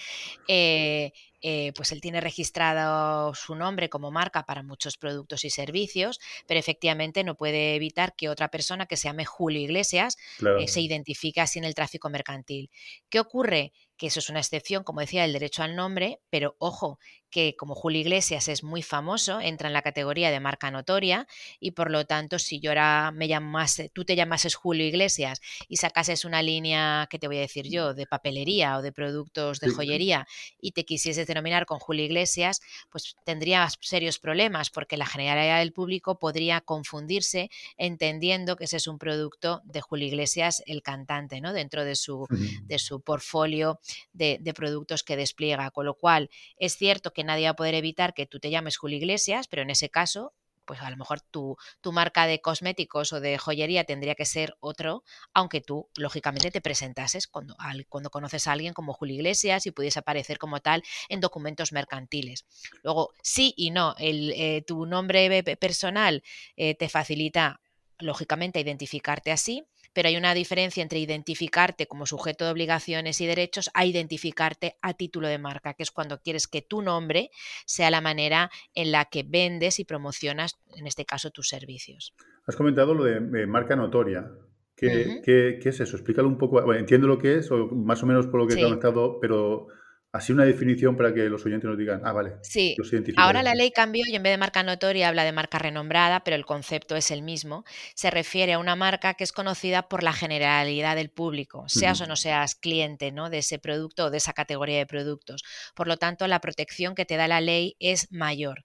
Eh, 0.48 1.12
eh, 1.48 1.74
pues 1.76 1.92
él 1.92 2.02
tiene 2.02 2.22
registrado 2.22 3.36
su 3.36 3.54
nombre 3.54 3.88
como 3.88 4.10
marca 4.10 4.48
para 4.48 4.64
muchos 4.64 4.98
productos 4.98 5.46
y 5.46 5.52
servicios, 5.52 6.20
pero 6.48 6.60
efectivamente 6.60 7.24
no 7.24 7.36
puede 7.36 7.76
evitar 7.76 8.16
que 8.16 8.30
otra 8.30 8.48
persona 8.48 8.88
que 8.88 8.98
se 8.98 9.10
llame 9.10 9.26
Julio 9.26 9.62
Iglesias 9.62 10.18
eh, 10.60 10.68
se 10.68 10.82
identifique 10.82 11.42
así 11.42 11.60
en 11.60 11.66
el 11.66 11.76
tráfico 11.76 12.10
mercantil. 12.10 12.72
¿Qué 13.10 13.20
ocurre? 13.20 13.74
Que 13.96 14.08
eso 14.08 14.20
es 14.20 14.30
una 14.32 14.40
excepción, 14.40 14.84
como 14.84 15.02
decía, 15.02 15.22
del 15.22 15.34
derecho 15.34 15.62
al 15.62 15.76
nombre, 15.76 16.20
pero 16.32 16.56
ojo, 16.58 16.98
que 17.36 17.58
como 17.58 17.76
Julio 17.76 18.00
Iglesias 18.00 18.48
es 18.48 18.64
muy 18.64 18.82
famoso, 18.82 19.42
entra 19.42 19.68
en 19.68 19.74
la 19.74 19.82
categoría 19.82 20.32
de 20.32 20.40
marca 20.40 20.72
notoria 20.72 21.28
y 21.60 21.72
por 21.72 21.92
lo 21.92 22.06
tanto, 22.06 22.40
si 22.40 22.62
yo 22.62 22.72
ahora 22.72 23.12
me 23.14 23.28
llamase, 23.28 23.90
tú 23.90 24.06
te 24.06 24.16
llamases 24.16 24.56
Julio 24.56 24.86
Iglesias 24.86 25.42
y 25.68 25.76
sacases 25.76 26.24
una 26.24 26.42
línea, 26.42 27.08
¿qué 27.10 27.20
te 27.20 27.28
voy 27.28 27.36
a 27.40 27.42
decir 27.42 27.68
yo?, 27.68 27.94
de 27.94 28.08
papelería 28.08 28.78
o 28.78 28.82
de 28.82 28.94
productos 28.94 29.60
de 29.60 29.70
joyería 29.70 30.26
y 30.62 30.72
te 30.72 30.86
quisieses 30.86 31.28
denominar 31.28 31.66
con 31.66 31.78
Julio 31.78 32.06
Iglesias, 32.06 32.62
pues 32.90 33.18
tendrías 33.26 33.78
serios 33.82 34.18
problemas 34.18 34.70
porque 34.70 34.96
la 34.96 35.06
generalidad 35.06 35.60
del 35.60 35.74
público 35.74 36.18
podría 36.18 36.62
confundirse 36.62 37.50
entendiendo 37.76 38.56
que 38.56 38.64
ese 38.64 38.78
es 38.78 38.88
un 38.88 38.98
producto 38.98 39.62
de 39.66 39.82
Julio 39.82 40.08
Iglesias, 40.08 40.64
el 40.68 40.82
cantante, 40.82 41.42
¿no? 41.42 41.52
Dentro 41.52 41.84
de 41.84 41.96
su, 41.96 42.28
de 42.64 42.80
su 42.80 43.02
portfolio 43.02 43.82
de, 44.14 44.38
de 44.40 44.54
productos 44.54 45.04
que 45.04 45.18
despliega. 45.18 45.70
Con 45.72 45.86
lo 45.86 45.96
cual, 45.96 46.30
es 46.56 46.78
cierto 46.78 47.12
que 47.12 47.25
nadie 47.26 47.46
va 47.46 47.52
a 47.52 47.56
poder 47.56 47.76
evitar 47.76 48.14
que 48.14 48.26
tú 48.26 48.40
te 48.40 48.50
llames 48.50 48.78
Julio 48.78 48.98
Iglesias, 48.98 49.48
pero 49.48 49.62
en 49.62 49.70
ese 49.70 49.90
caso 49.90 50.34
pues 50.66 50.82
a 50.82 50.90
lo 50.90 50.98
mejor 50.98 51.22
tu, 51.22 51.58
tu, 51.82 51.92
marca 51.92 52.28
de 52.28 52.42
cosméticos 52.42 53.14
o 53.14 53.20
de 53.20 53.38
joyería 53.38 53.84
tendría 53.84 54.16
que 54.16 54.26
ser 54.26 54.56
otro, 54.60 55.04
aunque 55.34 55.62
tú, 55.62 55.90
lógicamente, 55.96 56.52
te 56.52 56.62
presentases 56.62 57.28
cuando, 57.28 57.56
cuando 57.88 58.10
conoces 58.10 58.48
a 58.48 58.52
alguien 58.52 58.74
como 58.74 58.94
Julio 58.94 59.16
Iglesias 59.16 59.66
y 59.66 59.72
pudiese 59.72 60.00
aparecer 60.00 60.38
como 60.38 60.60
tal 60.60 60.84
en 61.08 61.22
documentos 61.22 61.72
mercantiles. 61.72 62.46
Luego, 62.84 63.14
sí 63.22 63.54
y 63.56 63.72
no, 63.72 63.96
el, 63.98 64.34
eh, 64.36 64.64
tu 64.66 64.86
nombre 64.86 65.44
personal 65.44 66.24
eh, 66.58 66.76
te 66.76 66.90
facilita, 66.90 67.62
lógicamente, 68.00 68.60
identificarte 68.60 69.32
así, 69.32 69.64
pero 69.96 70.10
hay 70.10 70.18
una 70.18 70.34
diferencia 70.34 70.84
entre 70.84 71.00
identificarte 71.00 71.88
como 71.88 72.06
sujeto 72.06 72.44
de 72.44 72.52
obligaciones 72.52 73.22
y 73.22 73.26
derechos 73.26 73.72
a 73.74 73.86
identificarte 73.86 74.76
a 74.82 74.94
título 74.94 75.30
de 75.30 75.40
marca, 75.40 75.74
que 75.74 75.84
es 75.84 75.92
cuando 75.92 76.20
quieres 76.20 76.48
que 76.48 76.62
tu 76.62 76.82
nombre 76.82 77.32
sea 77.66 77.90
la 77.90 78.02
manera 78.02 78.52
en 78.76 78.92
la 78.92 79.06
que 79.06 79.24
vendes 79.24 79.80
y 79.80 79.86
promocionas, 79.86 80.60
en 80.76 80.86
este 80.86 81.06
caso, 81.06 81.32
tus 81.32 81.48
servicios. 81.48 82.14
Has 82.46 82.58
comentado 82.58 82.94
lo 82.94 83.06
de 83.06 83.48
marca 83.48 83.78
notoria. 83.78 84.30
¿Qué, 84.76 85.62
es 85.64 85.80
eso? 85.80 85.96
Explícalo 85.96 86.28
un 86.28 86.38
poco. 86.38 86.74
entiendo 86.74 87.08
lo 87.08 87.18
que 87.18 87.38
es, 87.38 87.50
o 87.50 87.68
más 87.68 88.04
o 88.04 88.06
menos 88.06 88.28
por 88.28 88.42
lo 88.42 88.48
que 88.48 88.56
he 88.56 88.64
comentado, 88.64 89.20
pero 89.22 89.68
Así 90.16 90.32
una 90.32 90.46
definición 90.46 90.96
para 90.96 91.14
que 91.14 91.26
los 91.26 91.46
oyentes 91.46 91.70
nos 91.70 91.78
digan, 91.78 92.00
ah, 92.06 92.14
vale. 92.14 92.36
Sí, 92.42 92.78
ahora 93.18 93.44
la 93.44 93.54
ley 93.54 93.72
cambió 93.72 94.06
y 94.08 94.16
en 94.16 94.24
vez 94.24 94.32
de 94.32 94.38
marca 94.38 94.64
notoria 94.64 95.10
habla 95.10 95.26
de 95.26 95.34
marca 95.34 95.60
renombrada, 95.60 96.24
pero 96.24 96.38
el 96.38 96.46
concepto 96.46 96.96
es 96.96 97.12
el 97.12 97.22
mismo. 97.22 97.66
Se 97.96 98.10
refiere 98.10 98.54
a 98.54 98.60
una 98.60 98.78
marca 98.78 99.16
que 99.16 99.26
es 99.26 99.34
conocida 99.34 99.90
por 99.90 100.04
la 100.04 100.14
generalidad 100.14 100.96
del 100.96 101.10
público, 101.10 101.66
seas 101.68 102.00
o 102.00 102.08
no 102.08 102.16
seas 102.16 102.56
cliente 102.56 103.12
¿no? 103.12 103.30
de 103.30 103.40
ese 103.40 103.60
producto 103.60 104.06
o 104.06 104.10
de 104.10 104.20
esa 104.20 104.32
categoría 104.32 104.78
de 104.78 104.86
productos. 104.86 105.44
Por 105.76 105.90
lo 105.90 105.98
tanto, 105.98 106.28
la 106.28 106.40
protección 106.40 106.96
que 106.96 107.04
te 107.04 107.18
da 107.18 107.28
la 107.28 107.42
ley 107.42 107.76
es 107.80 108.10
mayor. 108.10 108.64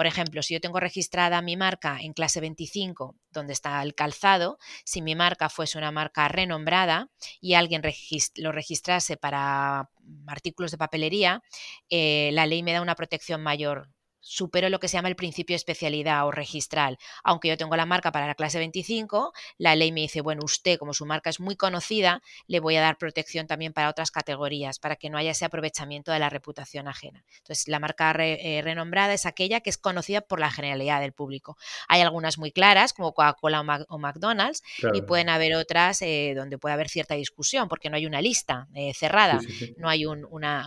Por 0.00 0.06
ejemplo, 0.06 0.42
si 0.42 0.54
yo 0.54 0.62
tengo 0.62 0.80
registrada 0.80 1.42
mi 1.42 1.58
marca 1.58 1.98
en 2.00 2.14
clase 2.14 2.40
25, 2.40 3.16
donde 3.32 3.52
está 3.52 3.82
el 3.82 3.94
calzado, 3.94 4.56
si 4.82 5.02
mi 5.02 5.14
marca 5.14 5.50
fuese 5.50 5.76
una 5.76 5.90
marca 5.90 6.26
renombrada 6.26 7.10
y 7.38 7.52
alguien 7.52 7.82
lo 8.36 8.50
registrase 8.50 9.18
para 9.18 9.90
artículos 10.26 10.70
de 10.70 10.78
papelería, 10.78 11.42
eh, 11.90 12.30
la 12.32 12.46
ley 12.46 12.62
me 12.62 12.72
da 12.72 12.80
una 12.80 12.94
protección 12.94 13.42
mayor 13.42 13.90
supero 14.20 14.68
lo 14.68 14.80
que 14.80 14.88
se 14.88 14.96
llama 14.96 15.08
el 15.08 15.16
principio 15.16 15.54
de 15.54 15.58
especialidad 15.58 16.26
o 16.26 16.30
registral. 16.30 16.98
Aunque 17.24 17.48
yo 17.48 17.56
tengo 17.56 17.76
la 17.76 17.86
marca 17.86 18.12
para 18.12 18.26
la 18.26 18.34
clase 18.34 18.58
25, 18.58 19.32
la 19.58 19.74
ley 19.74 19.92
me 19.92 20.02
dice, 20.02 20.20
bueno, 20.20 20.42
usted 20.44 20.78
como 20.78 20.94
su 20.94 21.06
marca 21.06 21.30
es 21.30 21.40
muy 21.40 21.56
conocida, 21.56 22.22
le 22.46 22.60
voy 22.60 22.76
a 22.76 22.80
dar 22.80 22.98
protección 22.98 23.46
también 23.46 23.72
para 23.72 23.88
otras 23.88 24.10
categorías, 24.10 24.78
para 24.78 24.96
que 24.96 25.10
no 25.10 25.18
haya 25.18 25.30
ese 25.30 25.44
aprovechamiento 25.44 26.12
de 26.12 26.18
la 26.18 26.30
reputación 26.30 26.88
ajena. 26.88 27.24
Entonces, 27.38 27.68
la 27.68 27.80
marca 27.80 28.10
eh, 28.18 28.60
renombrada 28.62 29.14
es 29.14 29.26
aquella 29.26 29.60
que 29.60 29.70
es 29.70 29.78
conocida 29.78 30.20
por 30.20 30.40
la 30.40 30.50
generalidad 30.50 31.00
del 31.00 31.12
público. 31.12 31.56
Hay 31.88 32.00
algunas 32.00 32.38
muy 32.38 32.52
claras, 32.52 32.92
como 32.92 33.12
Coca-Cola 33.12 33.86
o, 33.88 33.98
McDonald's, 33.98 34.62
y 34.92 35.02
pueden 35.02 35.28
haber 35.28 35.54
otras 35.54 36.02
eh, 36.02 36.34
donde 36.36 36.58
puede 36.58 36.74
haber 36.74 36.88
cierta 36.88 37.14
discusión, 37.14 37.68
porque 37.68 37.90
no 37.90 37.96
hay 37.96 38.06
una 38.06 38.20
lista 38.20 38.68
eh, 38.74 38.92
cerrada, 38.94 39.40
no 39.76 39.88
hay 39.88 40.06
una, 40.06 40.66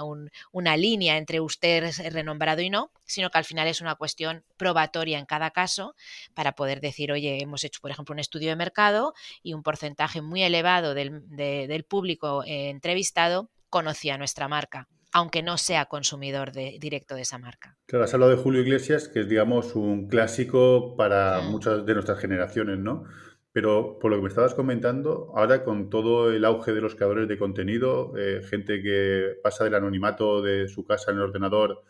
una 0.52 0.78
línea 0.78 1.18
entre 1.18 1.40
usted 1.40 1.92
renombrado 2.12 2.62
y 2.62 2.70
no, 2.70 2.92
sino 3.06 3.30
que 3.30 3.38
al 3.38 3.43
final 3.46 3.68
es 3.68 3.82
una 3.82 3.96
cuestión 3.96 4.44
probatoria 4.58 5.20
en 5.20 5.26
cada 5.26 5.52
caso 5.52 5.96
para 6.34 6.54
poder 6.54 6.82
decir, 6.82 7.12
oye, 7.12 7.42
hemos 7.42 7.64
hecho, 7.64 7.82
por 7.82 7.92
ejemplo, 7.92 8.14
un 8.14 8.20
estudio 8.20 8.50
de 8.50 8.56
mercado 8.56 9.14
y 9.42 9.54
un 9.54 9.64
porcentaje 9.64 10.22
muy 10.22 10.44
elevado 10.44 10.94
del, 10.94 11.86
público 11.88 12.44
eh, 12.44 12.70
entrevistado 12.70 13.50
conocía 13.70 14.18
nuestra 14.18 14.48
marca 14.48 14.88
aunque 15.16 15.44
no 15.44 15.58
sea 15.58 15.86
consumidor 15.86 16.52
directo 16.52 17.14
de 17.14 17.22
esa 17.22 17.38
marca. 17.38 17.78
Claro, 17.86 18.04
has 18.04 18.14
hablado 18.16 18.32
de 18.32 18.42
Julio 18.42 18.62
Iglesias, 18.62 19.08
que 19.08 19.20
es, 19.20 19.30
digamos, 19.30 19.76
un 19.76 20.08
clásico 20.08 20.96
para 20.98 21.40
muchas 21.42 21.86
de 21.86 21.94
nuestras 21.94 22.18
generaciones, 22.18 22.80
¿no? 22.80 23.04
Pero 23.52 24.00
por 24.00 24.10
lo 24.10 24.18
que 24.18 24.24
me 24.24 24.30
estabas 24.30 24.56
comentando, 24.56 25.32
ahora 25.36 25.64
con 25.64 25.92
todo 25.92 26.32
el 26.32 26.44
auge 26.44 26.74
de 26.74 26.82
los 26.82 26.96
creadores 26.96 27.28
de 27.28 27.38
contenido, 27.38 28.18
eh, 28.18 28.42
gente 28.42 28.82
que 28.82 29.36
pasa 29.44 29.64
del 29.64 29.76
anonimato 29.76 30.42
de 30.42 30.68
su 30.68 30.84
casa 30.84 31.12
en 31.12 31.18
el 31.18 31.24
ordenador 31.24 31.84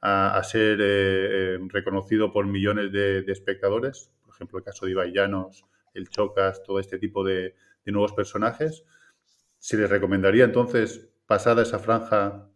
a, 0.00 0.42
ser 0.44 0.80
eh, 0.80 1.54
eh, 1.54 1.58
reconocido 1.68 2.32
por 2.32 2.46
millones 2.46 2.92
de, 2.92 3.24
espectadores, 3.28 4.12
por 4.24 4.34
ejemplo 4.34 4.58
el 4.58 4.64
caso 4.64 4.86
de 4.86 4.92
Ibai 4.92 5.12
el 5.94 6.08
Chocas, 6.08 6.62
todo 6.62 6.78
este 6.78 6.98
tipo 6.98 7.24
de, 7.24 7.54
nuevos 7.86 8.12
personajes, 8.12 8.84
se 9.58 9.78
les 9.78 9.88
recomendaría 9.88 10.44
entonces, 10.44 11.08
pasada 11.26 11.62
esa 11.62 11.78
franja, 11.78 12.50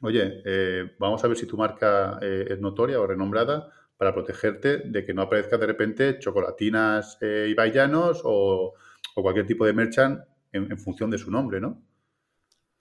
oye, 0.00 0.42
eh, 0.44 0.94
vamos 1.00 1.24
a 1.24 1.28
ver 1.28 1.36
si 1.36 1.44
tu 1.44 1.56
marca 1.56 2.20
es 2.22 2.60
notoria 2.60 3.00
o 3.00 3.06
renombrada 3.06 3.68
para 3.96 4.14
protegerte 4.14 4.78
de 4.78 5.04
que 5.04 5.12
no 5.12 5.22
aparezca 5.22 5.58
de 5.58 5.66
repente 5.66 6.20
chocolatinas 6.20 7.18
Llanos 7.20 8.20
o, 8.22 8.74
cualquier 9.16 9.46
tipo 9.46 9.66
de 9.66 9.72
merchant 9.72 10.20
en 10.52 10.78
función 10.78 11.10
de 11.10 11.18
su 11.18 11.32
nombre, 11.32 11.60
¿no? 11.60 11.82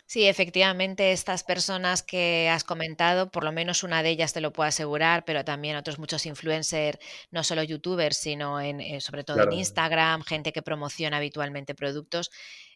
Sí, 0.07 0.27
efectivamente, 0.27 1.11
estas 1.13 1.43
personas 1.43 2.03
que 2.03 2.47
has 2.49 2.63
comentado, 2.63 3.31
por 3.31 3.43
lo 3.43 3.51
menos 3.51 3.81
una 3.83 4.03
de 4.03 4.11
ellas 4.11 4.33
te 4.33 4.41
lo 4.41 4.53
puedo 4.53 4.67
asegurar, 4.67 5.25
pero 5.25 5.43
también 5.43 5.75
otros 5.77 5.97
muchos 5.97 6.27
influencers, 6.27 6.99
no 7.31 7.43
solo 7.43 7.63
youtubers, 7.63 8.15
sino 8.15 8.61
en, 8.61 8.81
eh, 8.81 9.01
sobre 9.01 9.23
todo 9.23 9.41
en 9.41 9.51
Instagram, 9.51 10.21
gente 10.23 10.53
que 10.53 10.61
promociona 10.61 11.17
habitualmente 11.17 11.73
productos, 11.73 12.29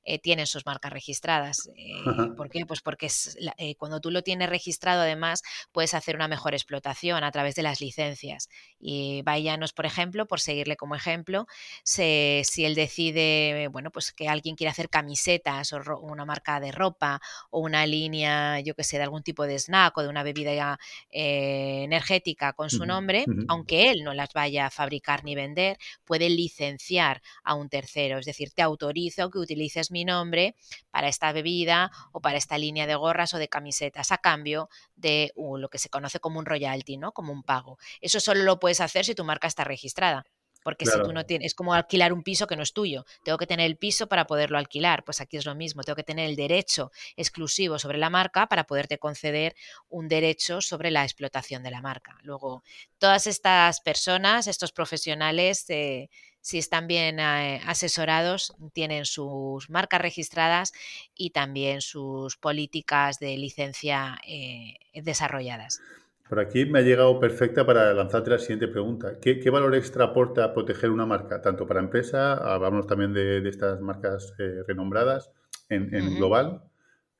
eh, 0.03 0.20
tienen 0.20 0.48
sus 0.48 0.65
marcas 0.65 0.91
registradas. 0.91 1.70
Eh, 1.75 2.03
¿Por 2.36 2.50
qué? 2.50 2.65
Pues 2.65 2.82
porque 2.82 3.10
eh, 3.58 3.75
cuando 3.75 4.00
tú 4.00 4.12
lo 4.12 4.22
tienes 4.22 4.50
registrado, 4.50 5.01
además, 5.01 5.41
puedes 5.72 5.94
hacer 5.94 6.15
una 6.15 6.27
mejor 6.27 6.53
explotación 6.53 7.24
a 7.24 7.32
través 7.32 7.56
de 7.56 7.63
las 7.63 7.82
licencias. 7.82 8.50
Y 8.79 9.22
Vallanos, 9.24 9.74
por 9.74 9.86
ejemplo, 9.86 10.27
por 10.27 10.39
seguirle 10.39 10.75
como 10.75 10.96
ejemplo, 10.96 11.46
si 11.84 12.44
él 12.58 12.75
decide, 12.75 13.68
bueno, 13.72 13.91
pues 13.91 14.12
que 14.13 14.27
alguien 14.27 14.56
quiere 14.56 14.72
hacer 14.72 14.89
camisetas 14.89 15.74
o 15.74 16.00
una 16.01 16.25
marca 16.25 16.60
de 16.60 16.72
ropa 16.72 17.22
o 17.50 17.60
una 17.60 17.86
línea, 17.86 18.60
yo 18.62 18.75
que 18.75 18.84
sé, 18.84 18.98
de 18.98 19.03
algún 19.03 19.24
tipo 19.24 19.46
de 19.46 19.60
snack 19.60 19.98
o 19.98 20.01
de 20.01 20.10
una 20.10 20.24
bebida 20.24 20.79
energética 21.10 22.53
con 22.53 22.70
su 22.70 22.86
nombre, 22.86 23.25
aunque 23.48 23.91
él 23.91 24.03
no 24.03 24.13
las 24.13 24.34
vaya 24.34 24.68
a 24.68 24.70
fabricar 24.70 25.24
ni 25.24 25.36
vender, 25.36 25.77
puede 26.06 26.29
licenciar 26.29 27.22
a 27.44 27.56
un 27.56 27.70
tercero. 27.70 28.20
Es 28.20 28.25
decir, 28.25 28.51
te 28.51 28.62
autorizo 28.62 29.29
que 29.29 29.39
utilices 29.39 29.91
mi 29.91 29.99
mi 30.00 30.06
nombre 30.06 30.56
para 30.91 31.10
esta 31.10 31.32
bebida 31.34 31.91
o 32.13 32.22
para 32.22 32.38
esta 32.38 32.58
línea 32.58 32.88
de 32.88 32.96
gorras 32.96 33.34
o 33.34 33.38
de 33.38 33.50
camisetas 33.50 34.12
a 34.12 34.18
cambio 34.18 34.70
de 34.96 35.34
uh, 35.36 35.58
lo 35.58 35.70
que 35.70 35.77
se 35.77 35.89
conoce 35.89 36.20
como 36.20 36.39
un 36.39 36.46
royalty, 36.46 36.98
¿no? 36.98 37.12
Como 37.12 37.34
un 37.34 37.44
pago. 37.44 37.77
Eso 38.00 38.20
solo 38.20 38.44
lo 38.44 38.60
puedes 38.60 38.79
hacer 38.79 39.03
si 39.03 39.13
tu 39.13 39.25
marca 39.25 39.48
está 39.48 39.63
registrada. 39.65 40.25
Porque 40.62 40.86
si 40.86 40.91
tú 41.01 41.13
no 41.13 41.25
tienes, 41.25 41.48
es 41.48 41.56
como 41.56 41.74
alquilar 41.74 42.12
un 42.12 42.22
piso 42.22 42.46
que 42.46 42.58
no 42.58 42.63
es 42.63 42.74
tuyo. 42.74 43.06
Tengo 43.24 43.38
que 43.38 43.48
tener 43.48 43.65
el 43.65 43.77
piso 43.77 44.08
para 44.08 44.27
poderlo 44.27 44.58
alquilar. 44.58 45.06
Pues 45.06 45.22
aquí 45.22 45.38
es 45.38 45.46
lo 45.46 45.56
mismo. 45.56 45.84
Tengo 45.84 45.96
que 45.96 46.03
tener 46.03 46.29
el 46.29 46.36
derecho 46.36 46.91
exclusivo 47.15 47.79
sobre 47.79 47.98
la 47.98 48.10
marca 48.10 48.48
para 48.48 48.65
poderte 48.65 48.98
conceder 48.98 49.56
un 49.88 50.10
derecho 50.10 50.60
sobre 50.60 50.91
la 50.91 51.03
explotación 51.03 51.63
de 51.63 51.72
la 51.72 51.82
marca. 51.82 52.18
Luego, 52.24 52.63
todas 52.98 53.25
estas 53.25 53.79
personas, 53.79 54.48
estos 54.48 54.74
profesionales, 54.74 55.65
eh, 55.70 56.10
si 56.41 56.58
están 56.58 56.88
bien 56.88 57.19
eh, 57.19 57.62
asesorados, 57.65 58.55
tienen 58.74 59.05
sus 59.05 59.69
marcas 59.69 60.01
registradas 60.01 60.74
y 61.15 61.31
también 61.31 61.81
sus 61.81 62.38
políticas 62.38 63.19
de 63.19 63.38
licencia 63.38 64.17
eh, 64.27 64.75
desarrolladas. 64.93 65.81
Por 66.29 66.39
aquí 66.39 66.65
me 66.65 66.79
ha 66.79 66.81
llegado 66.84 67.19
perfecta 67.19 67.65
para 67.65 67.91
lanzarte 67.93 68.29
la 68.29 68.38
siguiente 68.38 68.67
pregunta. 68.67 69.19
¿Qué, 69.19 69.50
valor 69.50 69.75
extra 69.75 70.05
aporta 70.05 70.53
proteger 70.53 70.91
una 70.91 71.08
marca, 71.08 71.41
tanto 71.41 71.65
para 71.65 71.79
empresa, 71.79 72.34
hablamos 72.34 72.86
también 72.86 73.13
de, 73.13 73.48
estas 73.50 73.81
marcas 73.81 74.34
eh, 74.38 74.62
renombradas 74.67 75.31
en, 75.69 75.89
global? 76.15 76.62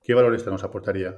¿Qué 0.03 0.13
valor 0.13 0.33
extra 0.33 0.51
nos 0.51 0.63
aportaría? 0.63 1.17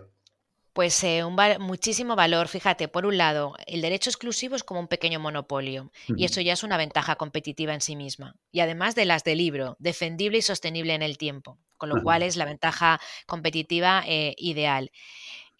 Pues 0.74 1.04
eh, 1.04 1.25
un 1.25 1.36
muchísimo 1.60 2.16
valor. 2.16 2.48
Fíjate, 2.48 2.88
por 2.88 3.06
un 3.06 3.18
lado, 3.18 3.56
el 3.68 3.82
derecho 3.82 4.10
exclusivo 4.10 4.56
es 4.56 4.63
como 4.63 4.80
un 4.80 4.88
pequeño 4.88 5.20
monopolio 5.20 5.92
y 6.08 6.24
eso 6.24 6.40
ya 6.40 6.54
es 6.54 6.63
una 6.63 6.78
ventaja 6.78 7.18
competitiva 7.18 7.74
en 7.74 7.82
sí 7.82 7.98
misma. 7.98 8.36
Y 8.51 8.62
además 8.62 8.96
de 8.96 9.06
las 9.06 9.25
de 9.25 9.36
libro, 9.36 9.75
defendible 9.80 10.38
y 10.38 10.42
sostenible 10.42 10.94
en 10.94 11.01
el 11.01 11.18
tiempo, 11.18 11.60
con 11.78 11.90
lo 11.90 12.01
cual 12.01 12.24
es 12.24 12.38
la 12.38 12.46
ventaja 12.46 13.01
competitiva 13.28 14.04
eh, 14.08 14.34
ideal. 14.38 14.92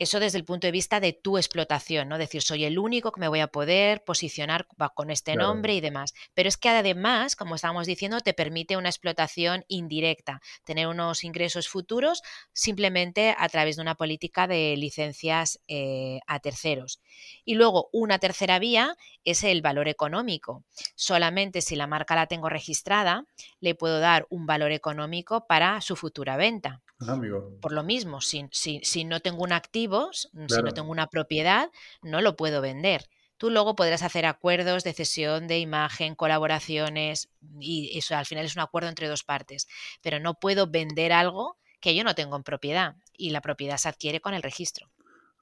Eso 0.01 0.20
desde 0.20 0.39
el 0.39 0.46
punto 0.46 0.65
de 0.65 0.72
vista 0.72 1.00
de 1.00 1.13
tu 1.13 1.38
explotación, 1.38 2.10
¿no? 2.10 2.17
Decir, 2.17 2.41
soy 2.41 2.65
el 2.65 2.79
único 2.79 3.12
que 3.12 3.20
me 3.20 3.27
voy 3.27 3.39
a 3.39 3.50
poder 3.50 4.03
posicionar 4.03 4.65
con 4.96 5.12
este 5.12 5.36
nombre 5.36 5.75
y 5.75 5.79
demás. 5.79 6.15
Pero 6.34 6.50
es 6.50 6.58
que 6.58 6.70
además, 6.70 7.36
como 7.36 7.53
estábamos 7.53 7.86
diciendo, 7.86 8.20
te 8.20 8.34
permite 8.34 8.77
una 8.77 8.89
explotación 8.89 9.63
indirecta, 9.67 10.41
tener 10.63 10.88
unos 10.88 11.24
ingresos 11.24 11.67
futuros 11.67 12.24
simplemente 12.51 13.36
a 13.38 13.48
través 13.48 13.75
de 13.75 13.84
una 13.84 13.93
política 13.93 14.48
de 14.48 14.75
licencias 14.75 15.60
eh, 15.67 16.20
a 16.25 16.39
terceros. 16.39 17.00
Y 17.46 17.53
luego, 17.53 17.89
una 17.93 18.17
tercera 18.17 18.58
vía 18.58 18.96
es 19.24 19.43
el 19.43 19.62
valor 19.62 19.88
económico. 19.88 20.63
Solamente 20.96 21.62
si 21.62 21.75
la 21.75 21.86
marca 21.86 22.15
la 22.15 22.25
tengo 22.25 22.50
registrada, 22.50 23.25
le 23.60 23.75
puedo 23.75 24.00
dar 24.00 24.25
un 24.31 24.48
valor 24.48 24.72
económico 24.72 25.46
para 25.46 25.79
su 25.79 25.96
futura 25.96 26.38
venta. 26.38 26.81
Ah, 27.08 27.20
Por 27.62 27.72
lo 27.72 27.84
mismo, 27.84 28.22
si, 28.22 28.48
si, 28.51 29.03
no 29.03 29.20
tengo 29.22 29.43
un 29.43 29.53
activo, 29.53 30.12
si 30.13 30.29
no 30.34 30.74
tengo 30.74 30.91
una 30.91 31.08
propiedad, 31.08 31.70
no 32.01 32.22
lo 32.22 32.36
puedo 32.36 32.62
vender. 32.62 33.10
Tú 33.38 33.50
luego 33.50 33.75
podrás 33.75 34.03
hacer 34.03 34.27
acuerdos 34.27 34.84
de 34.84 34.93
cesión 34.93 35.48
de 35.48 35.58
imagen, 35.58 36.13
colaboraciones, 36.13 37.29
y 37.60 37.98
eso 37.98 38.15
al 38.15 38.27
final 38.27 38.46
es 38.46 38.55
un 38.55 38.62
acuerdo 38.62 38.89
entre 38.89 39.08
dos 39.08 39.24
partes. 39.24 39.67
Pero 40.03 40.20
no 40.20 40.36
puedo 40.36 40.67
vender 40.67 41.12
algo 41.12 41.58
que 41.79 41.96
yo 41.96 42.03
no 42.03 42.13
tengo 42.13 42.36
en 42.36 42.43
propiedad, 42.43 42.96
y 43.17 43.31
la 43.31 43.41
propiedad 43.41 43.77
se 43.77 43.89
adquiere 43.89 44.22
con 44.22 44.36
el 44.36 44.43
registro. 44.43 44.91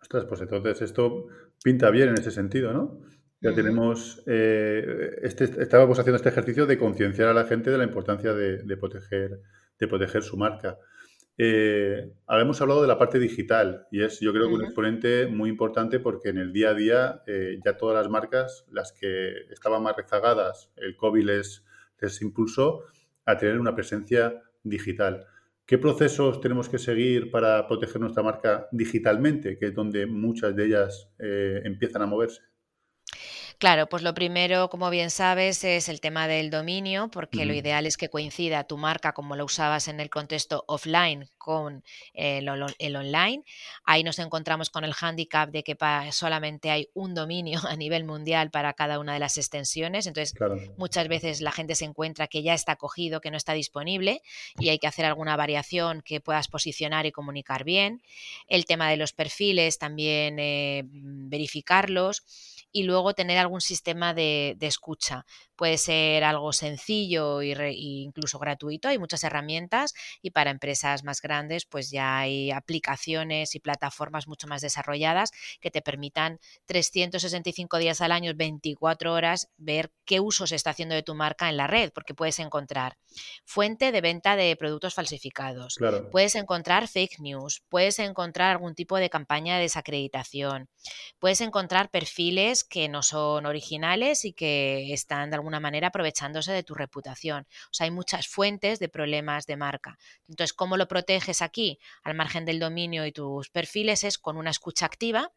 Ostras, 0.01 0.25
pues 0.25 0.39
entonces 0.39 0.81
esto 0.81 1.27
pinta 1.61 1.89
bien 1.89 2.09
en 2.09 2.17
ese 2.17 2.31
sentido, 2.31 2.71
¿no? 2.71 3.01
Ya 3.41 3.53
tenemos, 3.53 4.21
eh, 4.27 5.17
este, 5.21 5.45
estábamos 5.45 5.97
haciendo 5.97 6.17
este 6.17 6.27
ejercicio 6.27 6.65
de 6.65 6.77
concienciar 6.77 7.29
a 7.29 7.33
la 7.33 7.45
gente 7.45 7.71
de 7.71 7.77
la 7.77 7.85
importancia 7.85 8.33
de, 8.33 8.77
proteger, 8.77 9.39
de 9.79 9.87
proteger 9.87 10.23
su 10.23 10.35
marca. 10.35 10.77
Eh, 11.41 12.11
ahora 12.27 12.43
hemos 12.43 12.59
hablado 12.59 12.81
de 12.81 12.89
la 12.89 12.97
parte 12.97 13.17
digital 13.17 13.87
y 13.91 14.03
es 14.03 14.19
yo 14.19 14.33
creo 14.33 14.49
que 14.49 14.55
un 14.55 14.65
exponente 14.65 15.25
muy 15.25 15.49
importante 15.49 16.01
porque 16.01 16.27
en 16.27 16.37
el 16.37 16.51
día 16.51 16.71
a 16.71 16.73
día 16.73 17.23
eh, 17.27 17.57
ya 17.63 17.77
todas 17.77 17.95
las 17.95 18.11
marcas, 18.11 18.65
las 18.69 18.91
que 18.91 19.45
estaban 19.49 19.81
más 19.81 19.95
rezagadas, 19.95 20.69
el 20.75 20.97
COVID 20.97 21.23
les, 21.23 21.63
les 22.01 22.21
impulsó 22.21 22.83
a 23.25 23.37
tener 23.37 23.57
una 23.57 23.73
presencia 23.73 24.43
digital. 24.63 25.27
¿Qué 25.65 25.77
procesos 25.77 26.41
tenemos 26.41 26.67
que 26.67 26.77
seguir 26.77 27.31
para 27.31 27.65
proteger 27.69 28.01
nuestra 28.01 28.21
marca 28.21 28.67
digitalmente, 28.73 29.57
que 29.57 29.67
es 29.67 29.73
donde 29.73 30.07
muchas 30.07 30.53
de 30.57 30.65
ellas 30.65 31.09
eh, 31.19 31.61
empiezan 31.63 32.01
a 32.01 32.05
moverse? 32.05 32.41
Claro, 33.59 33.89
pues 33.89 34.03
lo 34.03 34.13
primero, 34.13 34.69
como 34.69 34.89
bien 34.89 35.09
sabes, 35.09 35.65
es 35.65 35.89
el 35.89 35.99
tema 35.99 36.29
del 36.29 36.49
dominio, 36.49 37.09
porque 37.11 37.43
lo 37.43 37.53
ideal 37.53 37.85
es 37.85 37.97
que 37.97 38.09
coincida 38.09 38.63
tu 38.63 38.77
marca 38.77 39.11
como 39.11 39.35
lo 39.35 39.43
usabas 39.43 39.89
en 39.89 39.99
el 39.99 40.09
contexto 40.09 40.63
offline 40.65 41.29
con 41.37 41.83
el, 42.13 42.47
online. 42.47 43.43
Ahí 43.83 44.05
nos 44.05 44.17
encontramos 44.19 44.69
con 44.69 44.85
el 44.85 44.93
handicap 44.97 45.49
de 45.49 45.63
que 45.63 45.75
solamente 46.11 46.71
hay 46.71 46.87
un 46.93 47.13
dominio 47.13 47.59
a 47.67 47.75
nivel 47.75 48.05
mundial 48.05 48.49
para 48.49 48.71
cada 48.71 48.97
una 48.97 49.11
de 49.11 49.19
las 49.19 49.37
extensiones. 49.37 50.07
Entonces, 50.07 50.39
muchas 50.77 51.09
veces 51.09 51.41
la 51.41 51.51
gente 51.51 51.75
se 51.75 51.83
encuentra 51.83 52.27
que 52.27 52.41
ya 52.41 52.53
está 52.53 52.77
cogido, 52.77 53.19
que 53.19 53.29
no 53.29 53.35
está 53.35 53.51
disponible 53.51 54.21
y 54.57 54.69
hay 54.69 54.79
que 54.79 54.87
hacer 54.87 55.03
alguna 55.03 55.35
variación 55.35 56.01
que 56.01 56.21
puedas 56.21 56.47
posicionar 56.47 57.05
y 57.07 57.11
comunicar 57.11 57.65
bien. 57.65 58.03
El 58.47 58.63
tema 58.63 58.89
de 58.89 58.95
los 58.95 59.11
perfiles, 59.11 59.79
también 59.79 60.39
eh, 60.39 60.83
verificarlos 60.85 62.23
y 62.71 62.83
luego 62.83 63.13
tener 63.13 63.37
algún 63.37 63.61
sistema 63.61 64.13
de, 64.13 64.55
escucha. 64.61 65.25
Puede 65.55 65.77
ser 65.77 66.23
algo 66.23 66.53
sencillo 66.53 67.41
e 67.41 67.73
incluso 67.73 68.39
gratuito, 68.39 68.87
hay 68.87 68.97
muchas 68.97 69.23
herramientas 69.23 69.93
y 70.21 70.31
para 70.31 70.51
empresas 70.51 71.03
más 71.03 71.21
grandes 71.21 71.65
pues 71.65 71.89
ya 71.89 72.19
hay 72.19 72.51
aplicaciones 72.51 73.55
y 73.55 73.59
plataformas 73.59 74.27
mucho 74.27 74.47
más 74.47 74.61
desarrolladas 74.61 75.31
que 75.59 75.71
te 75.71 75.81
permitan 75.81 76.39
365 76.65 77.77
días 77.77 78.01
al 78.01 78.11
año, 78.11 78.33
24 78.35 79.13
horas, 79.13 79.49
ver 79.57 79.91
qué 80.05 80.19
uso 80.19 80.47
se 80.47 80.55
está 80.55 80.69
haciendo 80.69 80.95
de 80.95 81.03
tu 81.03 81.15
marca 81.15 81.49
en 81.49 81.57
la 81.57 81.67
red, 81.67 81.91
porque 81.93 82.13
puedes 82.13 82.39
encontrar 82.39 82.97
fuente 83.43 83.91
de 83.91 84.01
venta 84.01 84.35
de 84.35 84.55
productos 84.55 84.93
falsificados, 84.93 85.77
puedes 86.11 86.35
encontrar 86.35 86.87
fake 86.87 87.19
news, 87.19 87.63
puedes 87.69 87.99
encontrar 87.99 88.51
algún 88.51 88.75
tipo 88.75 88.97
de 88.97 89.09
campaña 89.09 89.55
de 89.55 89.63
desacreditación, 89.63 90.69
puedes 91.19 91.41
encontrar 91.41 91.89
perfiles 91.89 92.58
que 92.63 92.89
no 92.89 93.03
son 93.03 93.45
originales 93.45 94.25
y 94.25 94.33
que 94.33 94.93
están 94.93 95.29
de 95.29 95.35
alguna 95.35 95.59
manera 95.59 95.87
aprovechándose 95.87 96.51
de 96.51 96.63
tu 96.63 96.73
reputación. 96.73 97.47
O 97.65 97.73
sea, 97.73 97.85
hay 97.85 97.91
muchas 97.91 98.27
fuentes 98.27 98.79
de 98.79 98.89
problemas 98.89 99.45
de 99.45 99.57
marca. 99.57 99.97
Entonces, 100.27 100.53
¿cómo 100.53 100.77
lo 100.77 100.87
proteges 100.87 101.41
aquí? 101.41 101.79
Al 102.03 102.15
margen 102.15 102.45
del 102.45 102.59
dominio 102.59 103.05
y 103.05 103.11
tus 103.11 103.49
perfiles 103.49 104.03
es 104.03 104.17
con 104.17 104.37
una 104.37 104.51
escucha 104.51 104.85
activa 104.85 105.31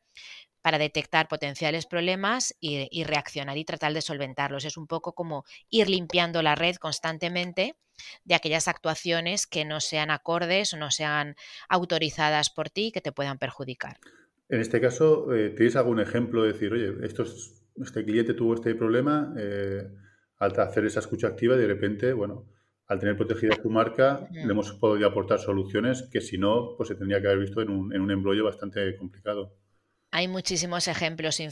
para 0.63 0.79
detectar 0.79 1.29
potenciales 1.29 1.87
problemas 1.87 2.55
y, 2.61 3.05
reaccionar 3.05 3.59
y 3.59 3.65
tratar 3.65 3.93
de 3.93 4.01
solventarlos. 4.01 4.65
Es 4.65 4.77
un 4.77 4.87
poco 4.87 5.13
como 5.13 5.45
ir 5.69 5.91
limpiando 5.91 6.41
la 6.41 6.55
red 6.55 6.77
constantemente 6.77 7.77
de 8.25 8.35
aquellas 8.35 8.69
actuaciones 8.69 9.47
que 9.47 9.65
no 9.65 9.81
sean 9.81 10.11
acordes 10.11 10.73
o 10.73 10.77
no 10.77 10.91
sean 10.91 11.37
autorizadas 11.69 12.51
por 12.51 12.71
ti 12.71 12.87
y 12.87 12.93
que 12.93 13.01
te 13.01 13.13
puedan 13.13 13.39
perjudicar. 13.39 13.99
En 14.49 14.61
este 14.61 14.81
caso, 14.81 15.33
eh, 15.35 15.51
¿tienes 15.51 15.77
algún 15.77 16.01
ejemplo 16.01 16.43
de 16.43 16.53
decir, 16.53 16.73
oye, 16.73 16.93
este 17.05 18.05
cliente 18.05 18.35
tuvo 18.35 18.55
este 18.55 18.75
problema 18.75 19.35
eh, 19.39 19.89
al 20.39 20.61
hacer 20.61 20.85
esa 20.85 21.01
escucha 21.01 21.29
activa 21.29 21.57
de 21.57 21.67
repente, 21.67 22.13
bueno, 22.13 22.49
al 22.87 22.99
tener 22.99 23.17
protegida 23.17 23.57
su 23.61 23.71
marca, 23.71 24.29
le 24.31 24.43
hemos 24.43 24.73
podido 24.73 25.09
aportar 25.09 25.39
soluciones 25.39 26.09
que 26.13 26.21
si 26.21 26.37
no, 26.37 26.75
pues 26.77 26.89
se 26.89 26.95
tendría 26.95 27.21
que 27.21 27.29
haber 27.29 27.39
visto 27.39 27.63
en 27.63 27.71
un, 27.71 27.95
en 27.95 28.03
un 28.03 28.11
embrollo 28.11 28.45
bastante 28.45 28.97
complicado. 28.97 29.57
Hay 30.15 30.29
muchísimos 30.29 30.89
ejemplos 30.89 31.37
sin, 31.37 31.51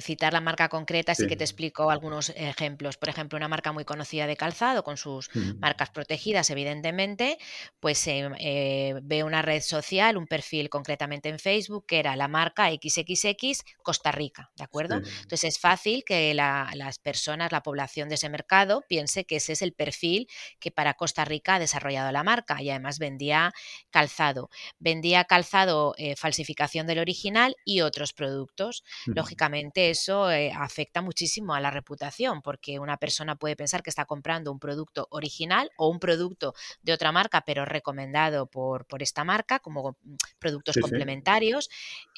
citar 0.00 0.32
la 0.32 0.40
marca 0.40 0.68
concreta, 0.68 1.12
así 1.12 1.28
que 1.28 1.36
te 1.36 1.44
explico 1.44 1.92
algunos 1.92 2.30
ejemplos. 2.30 2.96
Por 2.96 3.08
ejemplo, 3.08 3.36
una 3.36 3.46
marca 3.46 3.70
muy 3.70 3.84
conocida 3.84 4.26
de 4.26 4.36
calzado, 4.36 4.82
con 4.82 4.96
sus 4.96 5.30
marcas 5.60 5.90
protegidas, 5.90 6.50
evidentemente, 6.50 7.38
pues 7.78 8.04
eh, 8.08 8.94
ve 9.00 9.22
una 9.22 9.42
red 9.42 9.62
social, 9.62 10.16
un 10.16 10.26
perfil 10.26 10.68
concretamente 10.70 11.28
en 11.28 11.38
Facebook, 11.38 11.86
que 11.86 12.00
era 12.00 12.16
la 12.16 12.26
marca 12.26 12.68
XXX 12.68 13.62
Costa 13.80 14.10
Rica, 14.10 14.50
¿de 14.56 14.64
acuerdo? 14.64 14.96
Entonces 14.96 15.44
es 15.44 15.60
fácil 15.60 16.02
que 16.04 16.34
las 16.34 16.98
personas, 16.98 17.52
la 17.52 17.62
población 17.62 18.08
de 18.08 18.16
ese 18.16 18.28
mercado, 18.28 18.82
piense 18.88 19.24
que 19.24 19.36
ese 19.36 19.52
es 19.52 19.62
el 19.62 19.72
perfil 19.72 20.26
que 20.58 20.72
para 20.72 20.94
Costa 20.94 21.24
Rica 21.24 21.54
ha 21.54 21.58
desarrollado 21.60 22.10
la 22.10 22.24
marca 22.24 22.60
y 22.60 22.70
además 22.70 22.98
vendía 22.98 23.52
calzado. 23.90 24.50
Vendía 24.80 25.22
calzado, 25.26 25.94
eh, 25.96 26.16
falsificación 26.16 26.88
del 26.88 26.98
original 26.98 27.54
y 27.68 27.82
otros 27.82 28.14
productos. 28.14 28.82
Lógicamente 29.04 29.90
eso 29.90 30.30
eh, 30.30 30.50
afecta 30.56 31.02
muchísimo 31.02 31.54
a 31.54 31.60
la 31.60 31.70
reputación 31.70 32.40
porque 32.40 32.78
una 32.78 32.96
persona 32.96 33.36
puede 33.36 33.56
pensar 33.56 33.82
que 33.82 33.90
está 33.90 34.06
comprando 34.06 34.50
un 34.50 34.58
producto 34.58 35.06
original 35.10 35.70
o 35.76 35.90
un 35.90 36.00
producto 36.00 36.54
de 36.82 36.94
otra 36.94 37.12
marca 37.12 37.42
pero 37.44 37.66
recomendado 37.66 38.46
por, 38.46 38.86
por 38.86 39.02
esta 39.02 39.22
marca 39.22 39.58
como 39.58 39.98
mm, 40.02 40.14
productos 40.38 40.78
complementarios. 40.80 41.68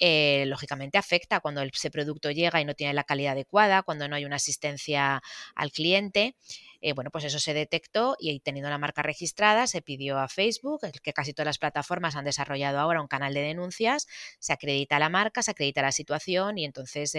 Eh, 0.00 0.44
lógicamente 0.46 0.98
afecta 0.98 1.40
cuando 1.40 1.62
ese 1.62 1.90
producto 1.90 2.30
llega 2.30 2.60
y 2.60 2.64
no 2.64 2.74
tiene 2.74 2.94
la 2.94 3.02
calidad 3.02 3.32
adecuada, 3.32 3.82
cuando 3.82 4.06
no 4.06 4.14
hay 4.14 4.24
una 4.24 4.36
asistencia 4.36 5.20
al 5.56 5.72
cliente. 5.72 6.36
Eh, 6.80 6.92
bueno, 6.92 7.10
pues 7.10 7.24
eso 7.24 7.38
se 7.38 7.54
detectó 7.54 8.16
y 8.18 8.40
teniendo 8.40 8.70
la 8.70 8.78
marca 8.78 9.02
registrada 9.02 9.66
se 9.66 9.82
pidió 9.82 10.18
a 10.18 10.28
Facebook, 10.28 10.80
que 11.02 11.12
casi 11.12 11.32
todas 11.32 11.46
las 11.46 11.58
plataformas 11.58 12.16
han 12.16 12.24
desarrollado 12.24 12.78
ahora 12.78 13.00
un 13.00 13.08
canal 13.08 13.34
de 13.34 13.42
denuncias, 13.42 14.06
se 14.38 14.52
acredita 14.52 14.98
la 14.98 15.08
marca, 15.08 15.42
se 15.42 15.50
acredita 15.50 15.82
la 15.82 15.92
situación 15.92 16.58
y 16.58 16.64
entonces 16.64 17.14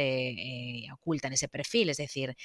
ocultan 0.93 1.34
ese 1.34 1.47
perfil, 1.47 1.89
es 1.89 1.97
decir, 1.97 2.36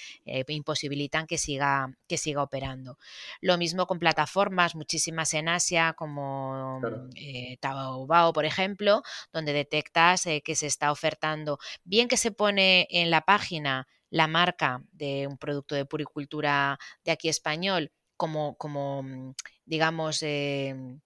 imposibilitan 0.48 1.26
que 1.26 1.38
siga, 1.38 1.96
que 2.06 2.16
siga 2.18 2.42
operando. 2.42 2.98
Lo 3.40 3.58
mismo 3.58 3.86
con 3.86 3.98
plataformas, 3.98 4.74
muchísimas 4.74 5.34
en 5.34 5.48
Asia 5.48 5.94
como 5.96 6.80
Taobao, 7.60 8.32
por 8.32 8.44
ejemplo, 8.44 9.02
donde 9.32 9.52
detectas 9.52 10.24
que 10.44 10.54
se 10.54 10.66
está 10.66 10.92
ofertando, 10.92 11.58
bien 11.84 12.08
que 12.08 12.16
se 12.16 12.30
pone 12.30 12.86
en 12.90 13.10
la 13.10 13.22
página 13.22 13.86
la 14.10 14.26
marca 14.28 14.82
de 14.92 15.26
un 15.26 15.38
producto 15.38 15.74
de 15.74 15.84
puricultura 15.86 16.78
de 17.04 17.12
aquí 17.12 17.28
español 17.28 17.92
como, 18.16 18.56
como 18.56 19.02
mm, 19.02 19.34
digamos, 19.64 20.22
em, 20.22 21.00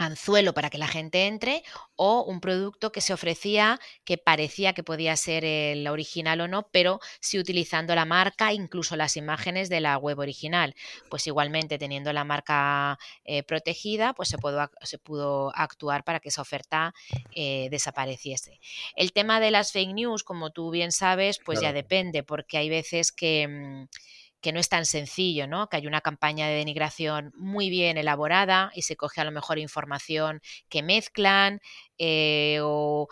anzuelo 0.00 0.54
para 0.54 0.70
que 0.70 0.78
la 0.78 0.88
gente 0.88 1.26
entre 1.26 1.62
o 1.94 2.22
un 2.22 2.40
producto 2.40 2.90
que 2.90 3.02
se 3.02 3.12
ofrecía 3.12 3.78
que 4.04 4.16
parecía 4.16 4.72
que 4.72 4.82
podía 4.82 5.14
ser 5.16 5.44
el 5.44 5.86
original 5.86 6.40
o 6.40 6.48
no, 6.48 6.68
pero 6.72 7.00
sí 7.20 7.38
utilizando 7.38 7.94
la 7.94 8.06
marca, 8.06 8.52
incluso 8.54 8.96
las 8.96 9.16
imágenes 9.16 9.68
de 9.68 9.80
la 9.80 9.98
web 9.98 10.18
original. 10.18 10.74
Pues 11.10 11.26
igualmente 11.26 11.78
teniendo 11.78 12.12
la 12.12 12.24
marca 12.24 12.98
eh, 13.24 13.42
protegida, 13.42 14.14
pues 14.14 14.30
se 14.30 14.38
pudo, 14.38 14.70
se 14.82 14.98
pudo, 14.98 15.52
actuar 15.54 16.04
para 16.04 16.20
que 16.20 16.30
esa 16.30 16.42
oferta 16.42 16.94
eh, 17.34 17.68
desapareciese. 17.70 18.58
El 18.96 19.12
tema 19.12 19.38
de 19.40 19.50
las 19.50 19.72
fake 19.72 19.92
news, 19.92 20.24
como 20.24 20.50
tú 20.50 20.70
bien 20.70 20.92
sabes, 20.92 21.38
pues 21.44 21.60
ya 21.60 21.72
depende, 21.72 22.22
porque 22.22 22.56
hay 22.56 22.70
veces 22.70 23.12
que... 23.12 23.46
Mm, 23.48 23.88
que 24.40 24.52
no 24.52 24.60
es 24.60 24.68
tan 24.68 24.86
sencillo, 24.86 25.46
¿no? 25.46 25.68
Que 25.68 25.76
hay 25.78 25.86
una 25.86 26.00
campaña 26.00 26.46
de 26.48 26.54
denigración 26.54 27.32
muy 27.36 27.70
bien 27.70 27.98
elaborada 27.98 28.70
y 28.74 28.82
se 28.82 28.96
coge 28.96 29.20
a 29.20 29.24
lo 29.24 29.32
mejor 29.32 29.58
información 29.58 30.40
que 30.68 30.82
mezclan 30.82 31.60
eh, 32.02 32.60
o, 32.62 33.08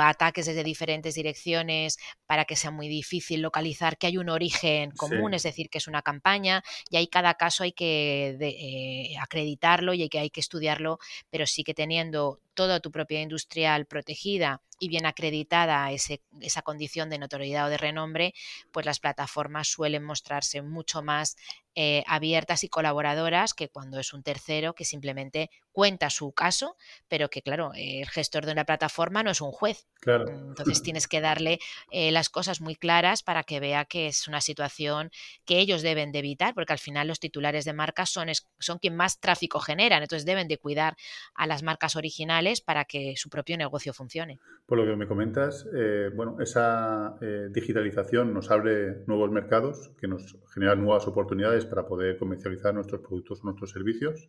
ataques 0.00 0.46
desde 0.46 0.64
diferentes 0.64 1.14
direcciones 1.14 1.98
para 2.24 2.46
que 2.46 2.56
sea 2.56 2.70
muy 2.70 2.88
difícil 2.88 3.42
localizar 3.42 3.98
que 3.98 4.06
hay 4.06 4.16
un 4.16 4.30
origen 4.30 4.92
común, 4.92 5.34
es 5.34 5.42
decir, 5.42 5.68
que 5.68 5.76
es 5.76 5.86
una 5.86 6.00
campaña 6.00 6.62
y 6.88 6.96
ahí 6.96 7.06
cada 7.06 7.34
caso 7.34 7.64
hay 7.64 7.72
que 7.72 8.38
eh, 8.40 9.18
acreditarlo 9.20 9.92
y 9.92 10.02
hay 10.02 10.08
que, 10.08 10.20
hay 10.20 10.30
que 10.30 10.40
estudiarlo, 10.40 10.98
pero 11.28 11.46
sí 11.46 11.64
que 11.64 11.74
teniendo 11.74 12.40
toda 12.54 12.80
tu 12.80 12.90
propiedad 12.90 13.22
industrial 13.22 13.84
protegida 13.84 14.62
y 14.78 14.88
bien 14.88 15.04
acreditada 15.04 15.92
ese, 15.92 16.22
esa 16.40 16.62
condición 16.62 17.10
de 17.10 17.18
notoriedad 17.18 17.66
o 17.66 17.70
de 17.70 17.76
renombre, 17.76 18.32
pues 18.72 18.86
las 18.86 19.00
plataformas 19.00 19.68
suelen 19.68 20.02
mostrarse 20.02 20.62
mucho 20.62 21.02
más 21.02 21.36
eh, 21.76 22.02
abiertas 22.08 22.64
y 22.64 22.68
colaboradoras 22.68 23.54
que 23.54 23.68
cuando 23.68 24.00
es 24.00 24.12
un 24.12 24.24
tercero 24.24 24.74
que 24.74 24.84
simplemente 24.84 25.50
cuenta 25.70 26.10
su 26.10 26.32
caso, 26.32 26.76
pero 27.06 27.30
que 27.30 27.42
claro, 27.42 27.70
el 27.76 28.08
gestor 28.08 28.44
de 28.44 28.50
una 28.50 28.64
plataforma 28.64 29.22
no 29.22 29.30
es 29.30 29.40
un 29.40 29.52
juez. 29.52 29.86
Claro. 30.00 30.24
Entonces 30.48 30.82
tienes 30.82 31.06
que 31.06 31.20
darle 31.20 31.60
eh, 31.92 32.10
las 32.10 32.28
cosas 32.28 32.60
muy 32.60 32.74
claras 32.74 33.22
para 33.22 33.44
que 33.44 33.60
vea 33.60 33.84
que 33.84 34.08
es 34.08 34.26
una 34.26 34.40
situación 34.40 35.10
que 35.44 35.60
ellos 35.60 35.82
deben 35.82 36.10
de 36.10 36.18
evitar, 36.18 36.54
porque 36.54 36.72
al 36.72 36.80
final 36.80 37.06
los 37.06 37.20
titulares 37.20 37.64
de 37.64 37.72
marcas 37.72 38.10
son, 38.10 38.26
son 38.58 38.78
quien 38.78 38.96
más 38.96 39.20
tráfico 39.20 39.60
generan, 39.60 40.02
entonces 40.02 40.26
deben 40.26 40.48
de 40.48 40.58
cuidar 40.58 40.96
a 41.34 41.46
las 41.46 41.62
marcas 41.62 41.94
originales 41.94 42.60
para 42.60 42.84
que 42.84 43.14
su 43.16 43.30
propio 43.30 43.56
negocio 43.56 43.92
funcione. 43.92 44.40
Por 44.66 44.78
lo 44.78 44.86
que 44.86 44.96
me 44.96 45.06
comentas, 45.06 45.66
eh, 45.72 46.10
bueno, 46.14 46.36
esa 46.40 47.16
digitalización 47.50 48.34
nos 48.34 48.50
abre 48.50 49.04
nuevos 49.06 49.30
mercados 49.30 49.90
que 50.00 50.08
nos 50.08 50.36
generan 50.52 50.82
nuevas 50.82 51.06
oportunidades 51.06 51.59
para 51.66 51.86
poder 51.86 52.16
comercializar 52.18 52.74
nuestros 52.74 53.00
productos 53.00 53.40
o 53.40 53.44
nuestros 53.44 53.70
servicios, 53.70 54.28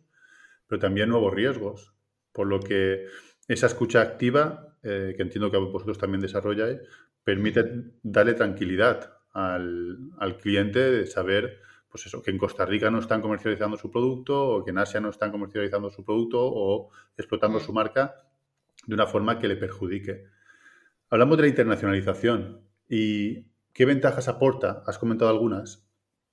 pero 0.66 0.80
también 0.80 1.08
nuevos 1.08 1.32
riesgos, 1.34 1.94
por 2.32 2.46
lo 2.46 2.60
que 2.60 3.06
esa 3.48 3.66
escucha 3.66 4.00
activa, 4.00 4.76
eh, 4.82 5.14
que 5.16 5.22
entiendo 5.22 5.50
que 5.50 5.58
vosotros 5.58 5.98
también 5.98 6.20
desarrolláis, 6.20 6.80
permite 7.24 7.92
darle 8.02 8.34
tranquilidad 8.34 9.14
al, 9.32 10.36
cliente 10.40 10.78
de 10.78 11.06
saber 11.06 11.60
pues 11.90 12.06
eso, 12.06 12.22
que 12.22 12.30
en 12.30 12.38
Costa 12.38 12.64
Rica 12.64 12.90
no 12.90 12.98
están 12.98 13.20
comercializando 13.20 13.76
su 13.76 13.90
producto 13.90 14.48
o 14.48 14.64
que 14.64 14.70
en 14.70 14.78
Asia 14.78 15.00
no 15.00 15.10
están 15.10 15.30
comercializando 15.30 15.90
su 15.90 16.04
producto 16.04 16.38
o 16.42 16.90
explotando 17.18 17.60
su 17.60 17.72
marca 17.72 18.14
de 18.86 18.94
una 18.94 19.06
forma 19.06 19.38
que 19.38 19.46
le 19.46 19.56
perjudique. 19.56 20.24
Hablamos 21.10 21.36
de 21.36 21.42
la 21.42 21.48
internacionalización 21.48 22.62
y 22.88 23.44
qué 23.74 23.84
ventajas 23.84 24.28
aporta, 24.28 24.82
has 24.86 24.98
comentado 24.98 25.30
algunas, 25.30 25.81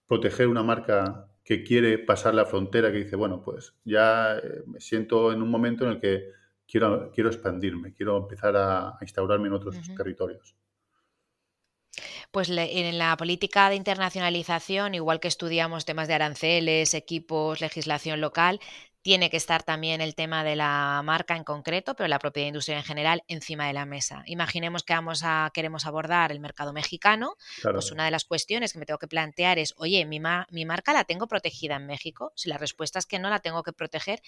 proteger 0.09 0.47
una 0.47 0.63
marca 0.63 1.29
que 1.43 1.63
quiere 1.63 1.99
pasar 1.99 2.33
la 2.33 2.45
frontera, 2.45 2.91
que 2.91 2.97
dice, 2.97 3.15
bueno, 3.15 3.41
pues 3.41 3.75
ya 3.85 4.37
eh, 4.37 4.63
me 4.65 4.81
siento 4.81 5.31
en 5.31 5.41
un 5.41 5.49
momento 5.49 5.85
en 5.85 5.91
el 5.91 5.99
que 6.01 6.31
quiero, 6.67 7.11
quiero 7.11 7.29
expandirme, 7.29 7.93
quiero 7.93 8.17
empezar 8.17 8.57
a, 8.57 8.97
instaurarme 9.01 9.47
en 9.47 9.53
otros 9.53 9.75
territorios? 9.95 10.55
Pues 12.31 12.49
en 12.49 12.97
la 12.97 13.15
política 13.17 13.69
de 13.69 13.75
internacionalización, 13.75 14.95
igual 14.95 15.19
que 15.19 15.27
estudiamos 15.27 15.85
temas 15.85 16.07
de 16.07 16.15
aranceles, 16.15 16.93
equipos, 16.95 17.61
legislación 17.61 18.19
local, 18.19 18.59
tiene 19.01 19.29
que 19.29 19.37
estar 19.37 19.63
también 19.63 20.01
el 20.01 20.13
tema 20.13 20.43
de 20.43 20.55
la 20.55 21.01
marca 21.05 21.35
en 21.35 21.43
concreto, 21.43 21.95
pero 21.95 22.07
la 22.09 22.19
propiedad 22.19 22.47
industrial 22.47 22.79
en 22.79 22.85
general 22.85 23.23
encima 23.27 23.67
de 23.67 23.73
la 23.73 23.85
mesa. 23.85 24.23
Imaginemos 24.25 24.83
que 24.83 24.93
vamos 24.93 25.21
a, 25.23 25.49
queremos 25.53 25.85
abordar 25.85 26.31
el 26.31 26.39
mercado 26.39 26.73
mexicano, 26.73 27.35
pues 27.63 27.91
una 27.91 28.05
de 28.05 28.11
las 28.11 28.25
cuestiones 28.25 28.73
que 28.73 28.79
me 28.79 28.85
tengo 28.85 28.97
que 28.97 29.07
plantear 29.07 29.57
es, 29.57 29.73
oye, 29.77 30.05
mi, 30.05 30.19
mi 30.51 30.65
marca 30.65 30.91
la 30.91 31.05
tengo 31.05 31.27
protegida 31.27 31.77
en 31.77 31.85
México. 31.85 32.33
Si 32.35 32.49
la 32.49 32.57
respuesta 32.57 32.99
es 32.99 33.05
que 33.05 33.19
no 33.19 33.29
la 33.29 33.39
tengo 33.39 33.63
que 33.63 33.71
proteger 33.71 34.21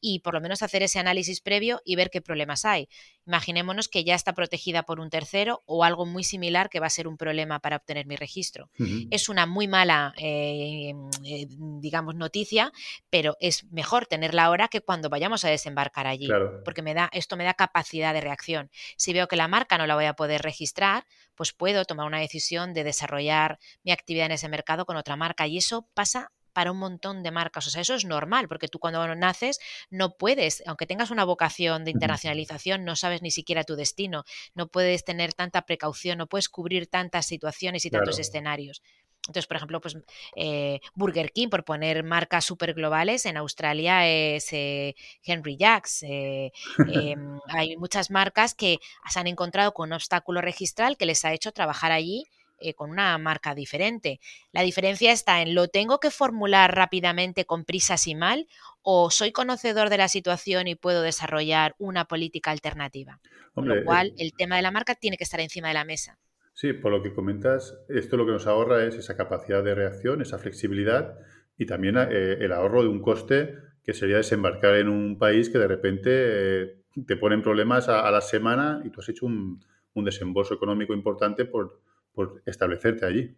y 0.00 0.20
por 0.20 0.34
lo 0.34 0.40
menos 0.40 0.62
hacer 0.62 0.82
ese 0.82 0.98
análisis 0.98 1.40
previo 1.40 1.80
y 1.84 1.96
ver 1.96 2.10
qué 2.10 2.20
problemas 2.20 2.66
hay. 2.66 2.88
Imaginémonos 3.26 3.88
que 3.88 4.04
ya 4.04 4.14
está 4.14 4.34
protegida 4.34 4.82
por 4.82 5.00
un 5.00 5.08
tercero 5.08 5.62
o 5.64 5.84
algo 5.84 6.04
muy 6.04 6.24
similar 6.24 6.68
que 6.68 6.80
va 6.80 6.86
a 6.86 6.90
ser 6.90 7.08
un 7.08 7.16
problema 7.16 7.60
para 7.60 7.76
obtener 7.76 8.06
mi 8.06 8.16
registro. 8.16 8.70
Es 9.10 9.28
una 9.28 9.46
muy 9.46 9.68
mala, 9.68 10.12
eh, 10.18 10.92
eh, 11.24 11.46
digamos, 11.48 12.14
noticia, 12.14 12.72
pero 13.10 13.36
es 13.40 13.64
mejor 13.70 14.06
tener 14.06 14.17
tenerla 14.18 14.44
ahora 14.44 14.68
que 14.68 14.80
cuando 14.80 15.08
vayamos 15.08 15.44
a 15.44 15.48
desembarcar 15.48 16.06
allí, 16.06 16.28
porque 16.64 16.82
me 16.82 16.92
da, 16.92 17.08
esto 17.12 17.36
me 17.36 17.44
da 17.44 17.54
capacidad 17.54 18.12
de 18.12 18.20
reacción. 18.20 18.70
Si 18.96 19.12
veo 19.12 19.28
que 19.28 19.36
la 19.36 19.46
marca 19.46 19.78
no 19.78 19.86
la 19.86 19.94
voy 19.94 20.06
a 20.06 20.14
poder 20.14 20.42
registrar, 20.42 21.04
pues 21.36 21.52
puedo 21.52 21.84
tomar 21.84 22.06
una 22.06 22.18
decisión 22.18 22.74
de 22.74 22.82
desarrollar 22.84 23.58
mi 23.84 23.92
actividad 23.92 24.26
en 24.26 24.32
ese 24.32 24.48
mercado 24.48 24.86
con 24.86 24.96
otra 24.96 25.16
marca 25.16 25.46
y 25.46 25.58
eso 25.58 25.88
pasa 25.94 26.32
para 26.52 26.72
un 26.72 26.78
montón 26.78 27.22
de 27.22 27.30
marcas. 27.30 27.68
O 27.68 27.70
sea, 27.70 27.82
eso 27.82 27.94
es 27.94 28.04
normal, 28.04 28.48
porque 28.48 28.66
tú 28.66 28.80
cuando 28.80 29.14
naces 29.14 29.60
no 29.90 30.16
puedes, 30.16 30.64
aunque 30.66 30.86
tengas 30.86 31.12
una 31.12 31.22
vocación 31.24 31.84
de 31.84 31.92
internacionalización, 31.92 32.84
no 32.84 32.96
sabes 32.96 33.22
ni 33.22 33.30
siquiera 33.30 33.62
tu 33.62 33.76
destino, 33.76 34.24
no 34.54 34.66
puedes 34.66 35.04
tener 35.04 35.34
tanta 35.34 35.62
precaución, 35.62 36.18
no 36.18 36.26
puedes 36.26 36.48
cubrir 36.48 36.88
tantas 36.88 37.26
situaciones 37.26 37.84
y 37.84 37.90
tantos 37.90 38.18
escenarios. 38.18 38.82
Entonces, 39.28 39.46
por 39.46 39.58
ejemplo, 39.58 39.80
pues 39.80 39.96
eh, 40.36 40.80
Burger 40.94 41.32
King, 41.32 41.48
por 41.48 41.64
poner 41.64 42.02
marcas 42.02 42.46
súper 42.46 42.72
globales, 42.72 43.26
en 43.26 43.36
Australia 43.36 44.06
es 44.08 44.52
eh, 44.52 44.96
Henry 45.22 45.56
Jacks. 45.56 46.02
Eh, 46.02 46.50
em, 47.14 47.38
hay 47.48 47.76
muchas 47.76 48.10
marcas 48.10 48.54
que 48.54 48.78
se 49.08 49.20
han 49.20 49.26
encontrado 49.26 49.74
con 49.74 49.90
un 49.90 49.92
obstáculo 49.92 50.40
registral 50.40 50.96
que 50.96 51.04
les 51.04 51.24
ha 51.26 51.34
hecho 51.34 51.52
trabajar 51.52 51.92
allí 51.92 52.24
con 52.74 52.90
una 52.90 53.16
marca 53.18 53.54
diferente. 53.54 54.18
La 54.50 54.62
diferencia 54.62 55.12
está 55.12 55.42
en 55.42 55.54
lo 55.54 55.68
tengo 55.68 56.00
que 56.00 56.10
formular 56.10 56.74
rápidamente 56.74 57.44
con 57.44 57.64
prisas 57.64 58.08
y 58.08 58.16
mal 58.16 58.48
o 58.82 59.12
soy 59.12 59.30
conocedor 59.30 59.90
de 59.90 59.98
la 59.98 60.08
situación 60.08 60.66
y 60.66 60.74
puedo 60.74 61.02
desarrollar 61.02 61.76
una 61.78 62.06
política 62.06 62.50
alternativa. 62.50 63.20
con 63.54 63.68
lo 63.68 63.84
cual, 63.84 64.12
el 64.18 64.32
tema 64.32 64.56
de 64.56 64.62
la 64.62 64.72
marca 64.72 64.96
tiene 64.96 65.16
que 65.16 65.22
estar 65.22 65.38
encima 65.38 65.68
de 65.68 65.74
la 65.74 65.84
mesa. 65.84 66.18
Sí, 66.60 66.72
por 66.72 66.90
lo 66.90 67.04
que 67.04 67.14
comentas, 67.14 67.78
esto 67.88 68.16
lo 68.16 68.26
que 68.26 68.32
nos 68.32 68.48
ahorra 68.48 68.84
es 68.84 68.96
esa 68.96 69.16
capacidad 69.16 69.62
de 69.62 69.76
reacción, 69.76 70.20
esa 70.20 70.38
flexibilidad 70.38 71.16
y 71.56 71.66
también 71.66 71.96
eh, 71.96 72.38
el 72.40 72.50
ahorro 72.50 72.82
de 72.82 72.88
un 72.88 73.00
coste 73.00 73.54
que 73.84 73.94
sería 73.94 74.16
desembarcar 74.16 74.74
en 74.74 74.88
un 74.88 75.18
país 75.18 75.50
que 75.50 75.58
de 75.60 75.68
repente 75.68 76.10
eh, 76.10 76.82
te 77.06 77.16
ponen 77.16 77.42
problemas 77.42 77.88
a, 77.88 78.10
la 78.10 78.20
semana 78.20 78.82
y 78.84 78.90
tú 78.90 79.00
has 79.00 79.08
hecho 79.08 79.26
un, 79.26 79.60
desembolso 79.94 80.52
económico 80.52 80.94
importante 80.94 81.44
por 81.44 81.80
establecerte 82.44 83.06
allí. 83.06 83.36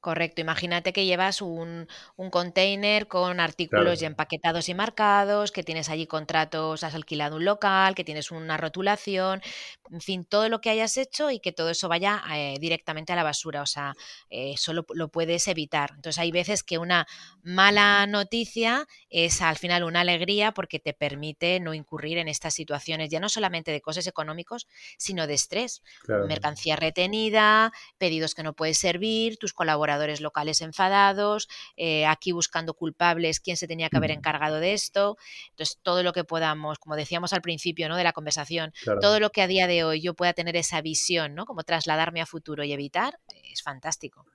Correcto, 0.00 0.40
imagínate 0.40 0.92
que 0.92 1.06
llevas 1.06 1.42
un, 1.42 1.88
un 2.14 2.30
container 2.30 3.08
con 3.08 3.40
artículos 3.40 3.98
ya 3.98 4.06
empaquetados 4.06 4.68
y 4.68 4.74
marcados, 4.74 5.50
que 5.50 5.64
tienes 5.64 5.90
allí 5.90 6.06
contratos, 6.06 6.84
has 6.84 6.94
alquilado 6.94 7.34
un 7.34 7.44
local, 7.44 7.96
que 7.96 8.04
tienes 8.04 8.30
una 8.30 8.56
rotulación, 8.56 9.42
en 9.90 10.00
fin, 10.00 10.24
todo 10.24 10.48
lo 10.48 10.60
que 10.60 10.70
hayas 10.70 10.96
hecho 10.98 11.32
y 11.32 11.40
que 11.40 11.50
todo 11.50 11.70
eso 11.70 11.88
vaya 11.88 12.22
eh, 12.32 12.58
directamente 12.60 13.12
a 13.12 13.16
la 13.16 13.24
basura, 13.24 13.60
o 13.60 13.66
sea, 13.66 13.94
eh, 14.30 14.54
solo 14.56 14.86
lo 14.94 15.08
puedes 15.08 15.48
evitar. 15.48 15.90
Entonces 15.96 16.20
hay 16.20 16.30
veces 16.30 16.62
que 16.62 16.78
una 16.78 17.08
mala 17.42 18.06
noticia 18.06 18.86
es 19.10 19.42
al 19.42 19.56
final 19.56 19.82
una 19.82 20.02
alegría 20.02 20.52
porque 20.52 20.78
te 20.78 20.92
permite 20.92 21.58
no 21.58 21.74
incurrir 21.74 22.18
en 22.18 22.28
estas 22.28 22.54
situaciones, 22.54 23.10
ya 23.10 23.18
no 23.18 23.28
solamente 23.28 23.72
de 23.72 23.80
costes 23.80 24.06
económicos, 24.06 24.68
sino 24.96 25.26
de 25.26 25.34
estrés. 25.34 25.82
Mercancía 26.28 26.76
retenida, 26.76 27.72
pedidos 27.98 28.36
que 28.36 28.44
no 28.44 28.52
puedes 28.52 28.78
servir, 28.78 29.38
tus 29.38 29.52
colaboradores 29.52 29.87
colaboradores 29.88 30.20
locales 30.20 30.60
enfadados, 30.60 31.48
eh, 31.76 32.04
aquí 32.04 32.32
buscando 32.32 32.74
culpables, 32.74 33.40
quién 33.40 33.56
se 33.56 33.66
tenía 33.66 33.88
que 33.88 33.96
haber 33.96 34.10
encargado 34.10 34.60
de 34.60 34.74
esto. 34.74 35.16
Entonces, 35.50 35.78
todo 35.82 36.02
lo 36.02 36.12
que 36.12 36.24
podamos, 36.24 36.78
como 36.78 36.94
decíamos 36.94 37.32
al 37.32 37.40
principio 37.40 37.88
¿no? 37.88 37.96
de 37.96 38.04
la 38.04 38.12
conversación, 38.12 38.72
todo 39.00 39.18
lo 39.18 39.30
que 39.30 39.40
a 39.40 39.46
día 39.46 39.66
de 39.66 39.84
hoy 39.84 40.02
yo 40.02 40.12
pueda 40.14 40.34
tener 40.34 40.56
esa 40.56 40.82
visión, 40.82 41.34
¿no? 41.34 41.46
como 41.46 41.62
trasladarme 41.62 42.20
a 42.20 42.26
futuro 42.26 42.64
y 42.64 42.72
evitar, 42.72 43.18
es 43.50 43.62
fantástico. 43.62 44.26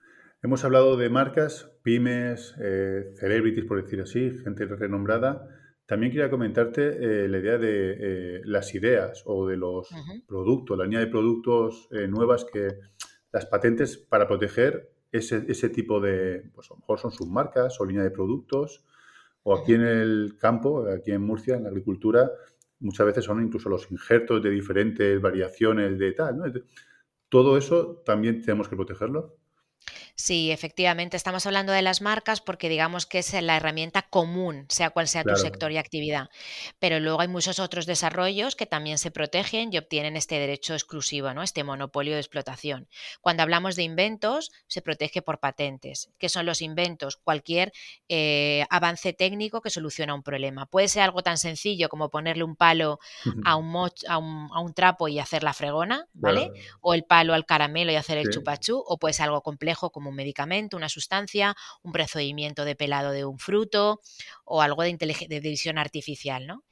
Hemos 0.41 0.65
hablado 0.65 0.97
de 0.97 1.09
marcas, 1.09 1.69
pymes, 1.83 2.55
eh, 2.59 3.13
celebrities, 3.19 3.65
por 3.65 3.81
decir 3.81 4.01
así, 4.01 4.31
gente 4.43 4.65
renombrada. 4.65 5.47
También 5.85 6.11
quería 6.11 6.29
comentarte 6.29 6.81
eh, 6.81 7.27
la 7.29 7.37
idea 7.37 7.57
de 7.57 7.97
eh, 7.99 8.41
las 8.43 8.73
ideas 8.73 9.23
o 9.25 9.47
de 9.47 9.57
los 9.57 9.87
productos, 10.27 10.77
la 10.77 10.85
línea 10.85 10.99
de 10.99 11.07
productos 11.07 11.87
nuevas 12.09 12.45
que 12.45 12.69
las 13.31 13.47
patentes 13.47 13.97
para 13.97 14.27
proteger 14.27 14.92
ese, 15.13 15.45
ese, 15.47 15.69
tipo 15.69 16.01
de, 16.01 16.49
pues 16.53 16.69
a 16.69 16.73
lo 16.73 16.79
mejor 16.79 16.99
son 16.99 17.11
submarcas 17.11 17.79
o 17.79 17.85
línea 17.85 18.03
de 18.03 18.11
productos, 18.11 18.83
o 19.43 19.55
aquí 19.55 19.73
en 19.73 19.81
el 19.81 20.37
campo, 20.39 20.85
aquí 20.89 21.11
en 21.11 21.21
Murcia, 21.21 21.55
en 21.55 21.63
la 21.63 21.69
agricultura, 21.69 22.31
muchas 22.79 23.05
veces 23.05 23.25
son 23.25 23.43
incluso 23.43 23.69
los 23.69 23.89
injertos 23.91 24.41
de 24.43 24.49
diferentes 24.49 25.21
variaciones 25.21 25.97
de 25.97 26.11
tal. 26.13 26.37
¿no? 26.37 26.45
Todo 27.29 27.57
eso 27.57 28.01
también 28.05 28.41
tenemos 28.41 28.67
que 28.67 28.75
protegerlo. 28.75 29.37
Sí, 30.15 30.51
efectivamente, 30.51 31.17
estamos 31.17 31.47
hablando 31.47 31.73
de 31.73 31.81
las 31.81 32.01
marcas 32.01 32.39
porque 32.39 32.69
digamos 32.69 33.07
que 33.07 33.17
es 33.17 33.33
la 33.41 33.57
herramienta 33.57 34.03
común, 34.03 34.67
sea 34.69 34.91
cual 34.91 35.07
sea 35.07 35.23
tu 35.23 35.35
sector 35.35 35.71
y 35.71 35.77
actividad. 35.77 36.29
Pero 36.77 36.99
luego 36.99 37.21
hay 37.21 37.27
muchos 37.27 37.57
otros 37.57 37.87
desarrollos 37.87 38.55
que 38.55 38.67
también 38.67 38.99
se 38.99 39.09
protegen 39.09 39.73
y 39.73 39.79
obtienen 39.79 40.15
este 40.15 40.37
derecho 40.37 40.75
exclusivo, 40.75 41.33
¿no? 41.33 41.41
Este 41.41 41.63
monopolio 41.63 42.13
de 42.13 42.19
explotación. 42.19 42.87
Cuando 43.21 43.41
hablamos 43.41 43.75
de 43.75 43.83
inventos, 43.83 44.51
se 44.67 44.83
protege 44.83 45.23
por 45.23 45.39
patentes. 45.39 46.11
¿Qué 46.19 46.29
son 46.29 46.45
los 46.45 46.61
inventos? 46.61 47.17
Cualquier 47.17 47.73
eh, 48.07 48.65
avance 48.69 49.13
técnico 49.13 49.61
que 49.61 49.71
soluciona 49.71 50.13
un 50.13 50.21
problema. 50.21 50.67
Puede 50.67 50.89
ser 50.89 51.01
algo 51.01 51.23
tan 51.23 51.39
sencillo 51.39 51.89
como 51.89 52.11
ponerle 52.11 52.43
un 52.43 52.55
palo 52.55 52.99
a 53.45 53.55
un, 53.55 53.89
a 54.07 54.19
un, 54.19 54.73
trapo 54.75 55.07
y 55.07 55.17
hacer 55.17 55.41
la 55.41 55.53
fregona, 55.53 56.07
¿vale? 56.13 56.51
O 56.81 56.93
el 56.93 57.03
palo 57.03 57.33
al 57.33 57.47
caramelo 57.47 57.91
y 57.91 57.95
hacer 57.95 58.19
el 58.19 58.29
chupachú, 58.29 58.77
o 58.85 58.97
puede 58.99 59.13
ser 59.13 59.25
algo 59.25 59.41
complejo 59.41 59.91
como 59.91 60.02
un 60.09 60.15
medicamento, 60.15 60.77
una 60.77 60.89
sustancia, 60.89 61.55
un 61.81 61.91
procedimiento 61.91 62.65
de 62.65 62.75
pelado 62.75 63.11
de 63.11 63.25
un 63.25 63.39
fruto 63.39 64.01
o 64.45 64.61
algo 64.61 64.83
de, 64.83 64.95
de 64.97 65.39
división 65.39 65.77
artificial. 65.77 66.47
¿no? 66.47 66.63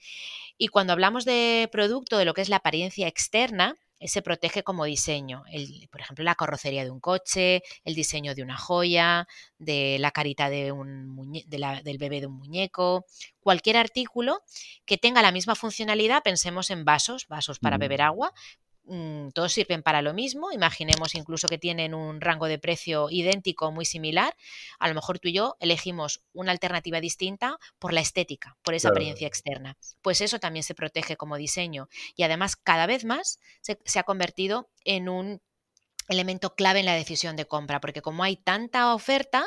Y 0.58 0.68
cuando 0.68 0.94
hablamos 0.94 1.26
de 1.26 1.70
producto, 1.72 2.18
de 2.18 2.26
lo 2.26 2.34
que 2.34 2.42
es 2.42 2.50
la 2.50 2.58
apariencia 2.58 3.08
externa, 3.08 3.78
se 4.08 4.22
protege 4.22 4.64
como 4.64 4.86
diseño. 4.86 5.44
por 5.92 6.02
ejemplo, 6.02 6.24
la 6.24 6.36
carrocería 6.36 6.84
de 6.84 6.92
un 6.92 7.00
coche, 7.00 7.62
el 7.84 7.96
diseño 7.96 8.34
de 8.36 8.44
una 8.44 8.58
joya, 8.58 9.28
de 9.58 9.98
la 10.00 10.12
carita 10.12 10.50
de 10.50 10.72
un 10.72 11.32
del 11.46 11.98
bebé 11.98 12.20
de 12.22 12.28
un 12.28 12.38
muñeco, 12.38 13.06
cualquier 13.40 13.78
artículo 13.78 14.42
que 14.86 14.98
tenga 14.98 15.22
la 15.22 15.32
misma 15.32 15.56
funcionalidad, 15.56 16.24
pensemos 16.24 16.70
en 16.70 16.84
vasos, 16.86 17.28
vasos 17.28 17.60
para 17.60 17.78
beber 17.78 18.02
agua, 18.02 18.34
Mm, 18.86 19.30
todos 19.30 19.54
sirven 19.54 19.84
para 19.84 20.02
lo 20.02 20.14
mismo. 20.14 20.52
Imaginemos 20.52 21.16
incluso 21.16 21.48
que 21.48 21.58
tienen 21.58 21.94
un 21.94 22.20
rango 22.20 22.48
de 22.48 22.60
precio 22.60 23.08
idéntico 23.10 23.72
muy 23.72 23.86
similar. 23.86 24.36
A 24.80 24.88
lo 24.88 24.96
mejor 24.96 25.20
tú 25.20 25.28
y 25.28 25.34
yo 25.34 25.56
elegimos 25.60 26.22
una 26.34 26.52
alternativa 26.52 27.00
distinta 27.00 27.58
por 27.80 27.94
la 27.94 28.02
estética, 28.02 28.58
por 28.64 28.74
esa 28.74 28.90
apariencia 28.90 29.28
externa. 29.28 29.78
Pues 30.02 30.22
eso 30.22 30.40
también 30.40 30.64
se 30.64 30.76
protege 30.76 31.16
como 31.16 31.38
diseño. 31.38 31.90
Y 32.16 32.24
además, 32.24 32.56
cada 32.56 32.88
vez 32.88 33.06
más 33.06 33.40
se, 33.62 33.80
se 33.86 34.00
ha 34.00 34.04
convertido 34.04 34.70
en 34.84 35.10
un 35.10 35.42
elemento 36.08 36.56
clave 36.56 36.80
en 36.80 36.86
la 36.86 36.96
decisión 36.96 37.36
de 37.36 37.46
compra, 37.46 37.80
porque 37.80 38.02
como 38.02 38.24
hay 38.24 38.36
tanta 38.36 38.94
oferta, 38.94 39.46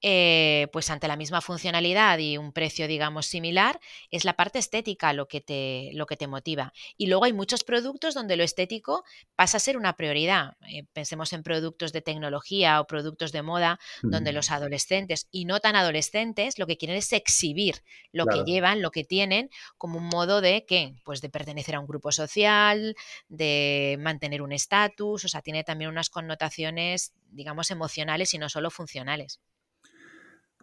eh, 0.00 0.68
pues 0.72 0.90
ante 0.90 1.08
la 1.08 1.16
misma 1.16 1.40
funcionalidad 1.40 2.18
y 2.18 2.36
un 2.36 2.52
precio, 2.52 2.86
digamos, 2.86 3.26
similar, 3.26 3.80
es 4.10 4.24
la 4.24 4.34
parte 4.34 4.58
estética 4.58 5.12
lo 5.12 5.28
que, 5.28 5.40
te, 5.40 5.90
lo 5.94 6.06
que 6.06 6.16
te 6.16 6.26
motiva. 6.26 6.72
Y 6.96 7.06
luego 7.06 7.24
hay 7.24 7.32
muchos 7.32 7.64
productos 7.64 8.14
donde 8.14 8.36
lo 8.36 8.44
estético 8.44 9.04
pasa 9.34 9.56
a 9.56 9.60
ser 9.60 9.76
una 9.76 9.96
prioridad. 9.96 10.56
Eh, 10.68 10.84
pensemos 10.92 11.32
en 11.32 11.42
productos 11.42 11.92
de 11.92 12.02
tecnología 12.02 12.80
o 12.80 12.86
productos 12.86 13.32
de 13.32 13.42
moda, 13.42 13.80
donde 14.02 14.32
los 14.32 14.50
adolescentes 14.50 15.28
y 15.30 15.46
no 15.46 15.60
tan 15.60 15.76
adolescentes 15.76 16.58
lo 16.58 16.66
que 16.66 16.76
quieren 16.76 16.96
es 16.96 17.12
exhibir 17.12 17.82
lo 18.12 18.26
que 18.26 18.42
llevan, 18.44 18.82
lo 18.82 18.90
que 18.90 19.04
tienen, 19.04 19.50
como 19.78 19.98
un 19.98 20.08
modo 20.08 20.40
de 20.40 20.64
¿qué? 20.66 20.94
Pues 21.04 21.20
de 21.20 21.30
pertenecer 21.30 21.76
a 21.76 21.80
un 21.80 21.86
grupo 21.86 22.12
social, 22.12 22.94
de 23.28 23.96
mantener 24.00 24.42
un 24.42 24.52
estatus, 24.52 25.24
o 25.24 25.28
sea, 25.28 25.42
tiene 25.42 25.64
también 25.64 25.90
unas 25.90 26.10
connotaciones, 26.10 27.12
digamos, 27.30 27.70
emocionales 27.70 28.34
y 28.34 28.38
no 28.38 28.48
solo 28.48 28.70
funcionales. 28.70 29.40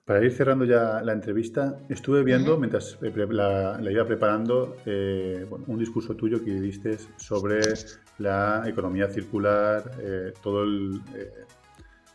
Para 0.06 0.26
ir 0.26 0.32
cerrando 0.32 0.66
ya 0.66 1.00
la 1.04 1.14
entrevista, 1.14 1.80
estuve 1.88 2.24
viendo, 2.24 2.58
mientras 2.58 2.98
la, 3.02 3.80
iba 3.82 4.06
preparando, 4.06 4.76
eh, 4.86 5.46
un 5.68 5.78
discurso 5.78 6.16
tuyo 6.16 6.44
que 6.44 6.52
diste 6.60 6.98
sobre 7.18 7.62
la 8.18 8.64
economía 8.66 9.08
circular, 9.10 9.92
eh, 10.02 10.34
todo 10.42 10.64
el... 10.64 11.02
Eh, 11.16 11.32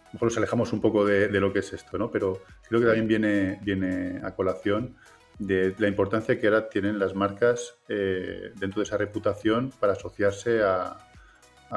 a 0.09 0.13
mejor 0.13 0.29
nos 0.29 0.37
alejamos 0.37 0.73
un 0.73 0.81
poco 0.81 1.05
de, 1.05 1.29
lo 1.29 1.53
que 1.53 1.61
es 1.61 1.73
esto, 1.73 1.97
¿no? 1.97 2.11
Pero 2.11 2.43
creo 2.69 2.81
que 2.81 2.87
también 2.87 3.07
viene, 3.07 3.61
viene 3.63 4.21
a 4.25 4.35
colación 4.35 4.97
de 5.39 5.75
la 5.79 5.87
importancia 5.87 6.41
que 6.41 6.47
ahora 6.49 6.69
tienen 6.69 6.99
las 6.99 7.15
marcas 7.15 7.77
dentro 7.87 8.81
de 8.81 8.83
esa 8.85 8.97
reputación 8.97 9.71
para 9.79 9.93
asociarse 9.93 10.63
a, 10.63 10.97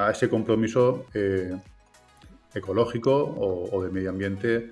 ese 0.09 0.29
compromiso 0.29 1.05
ecológico 2.53 3.35
o 3.71 3.83
de 3.83 3.89
medio 3.89 4.11
ambiente 4.11 4.71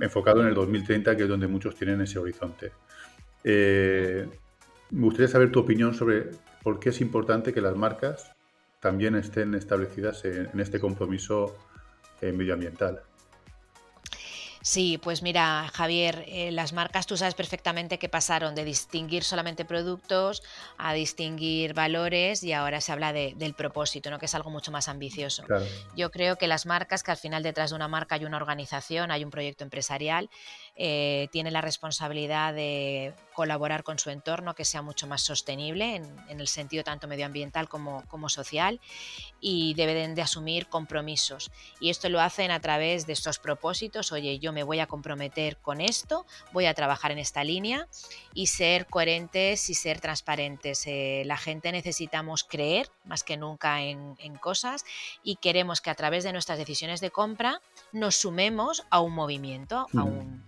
enfocado 0.00 0.40
en 0.42 0.48
el 0.48 0.54
2030, 0.54 1.16
que 1.16 1.22
es 1.24 1.28
donde 1.28 1.46
muchos 1.46 1.74
tienen 1.74 2.00
ese 2.00 2.18
horizonte. 2.18 2.72
Eh, 3.44 4.26
me 4.90 5.02
gustaría 5.02 5.28
saber 5.28 5.50
tu 5.52 5.60
opinión 5.60 5.94
sobre 5.94 6.30
por 6.62 6.80
qué 6.80 6.90
es 6.90 7.00
importante 7.00 7.52
que 7.52 7.60
las 7.60 7.76
marcas 7.76 8.32
también 8.80 9.14
estén 9.14 9.54
establecidas 9.54 10.24
en, 10.24 10.60
este 10.60 10.80
compromiso 10.80 11.56
eh, 12.20 12.32
medioambiental. 12.32 13.02
Sí, 14.66 14.98
pues 14.98 15.22
mira, 15.22 15.70
Javier, 15.72 16.24
eh, 16.26 16.50
las 16.50 16.72
marcas 16.72 17.06
tú 17.06 17.16
sabes 17.16 17.34
perfectamente 17.34 18.00
que 18.00 18.08
pasaron 18.08 18.56
de 18.56 18.64
distinguir 18.64 19.22
solamente 19.22 19.64
productos 19.64 20.42
a 20.76 20.92
distinguir 20.92 21.72
valores 21.72 22.42
y 22.42 22.52
ahora 22.52 22.80
se 22.80 22.90
habla 22.90 23.12
del 23.12 23.54
propósito, 23.54 24.10
¿no? 24.10 24.18
que 24.18 24.26
es 24.26 24.34
algo 24.34 24.50
mucho 24.50 24.72
más 24.72 24.88
ambicioso. 24.88 25.44
Yo 25.94 26.10
creo 26.10 26.34
que 26.34 26.48
las 26.48 26.66
marcas, 26.66 27.04
que 27.04 27.12
al 27.12 27.16
final 27.16 27.44
detrás 27.44 27.70
de 27.70 27.76
una 27.76 27.86
marca 27.86 28.16
hay 28.16 28.24
una 28.24 28.38
organización, 28.38 29.12
hay 29.12 29.22
un 29.22 29.30
proyecto 29.30 29.62
empresarial, 29.62 30.30
eh, 30.78 31.28
tiene 31.32 31.50
la 31.50 31.62
responsabilidad 31.62 32.52
de 32.52 33.14
colaborar 33.32 33.82
con 33.82 33.98
su 33.98 34.10
entorno, 34.10 34.54
que 34.54 34.64
sea 34.64 34.82
mucho 34.82 35.06
más 35.06 35.22
sostenible 35.22 35.96
en, 35.96 36.40
el 36.40 36.48
sentido 36.48 36.84
tanto 36.84 37.06
medioambiental 37.06 37.68
como, 37.68 38.02
como, 38.08 38.28
social 38.28 38.80
y 39.40 39.74
deben 39.74 40.14
de 40.14 40.22
asumir 40.22 40.68
compromisos. 40.68 41.50
Y 41.80 41.90
esto 41.90 42.08
lo 42.08 42.20
hacen 42.20 42.50
a 42.50 42.60
través 42.60 43.06
de 43.06 43.12
estos 43.12 43.38
propósitos, 43.38 44.12
oye, 44.12 44.38
yo 44.38 44.52
me 44.52 44.62
voy 44.62 44.80
a 44.80 44.86
comprometer 44.86 45.58
con 45.58 45.80
esto, 45.80 46.26
voy 46.52 46.66
a 46.66 46.74
trabajar 46.74 47.10
en 47.10 47.18
esta 47.18 47.44
línea 47.44 47.88
y 48.34 48.46
ser 48.46 48.86
coherentes 48.86 49.68
y 49.68 49.74
ser 49.74 50.00
transparentes. 50.00 50.86
Eh, 50.86 51.22
la 51.26 51.36
gente 51.36 51.72
necesitamos 51.72 52.44
creer 52.44 52.88
más 53.04 53.22
que 53.22 53.36
nunca 53.36 53.82
en, 53.82 54.16
cosas 54.40 54.84
y 55.22 55.36
queremos 55.36 55.80
que 55.80 55.90
a 55.90 55.94
través 55.94 56.22
de 56.22 56.32
nuestras 56.32 56.58
decisiones 56.58 57.00
de 57.00 57.10
compra 57.10 57.60
nos 57.92 58.16
sumemos 58.16 58.84
a 58.90 59.00
un 59.00 59.14
movimiento, 59.14 59.86
a, 59.96 60.02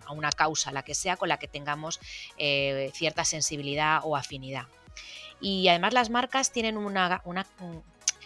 a 0.06 0.12
una 0.18 0.32
causa, 0.32 0.72
la 0.72 0.82
que 0.82 0.94
sea 0.94 1.16
con 1.16 1.28
la 1.28 1.38
que 1.38 1.48
tengamos 1.48 2.00
eh, 2.36 2.90
cierta 2.94 3.24
sensibilidad 3.24 4.00
o 4.04 4.16
afinidad. 4.16 4.66
Y 5.40 5.68
además 5.68 5.94
las 5.94 6.10
marcas 6.10 6.52
tienen 6.52 6.76
una, 6.76 7.22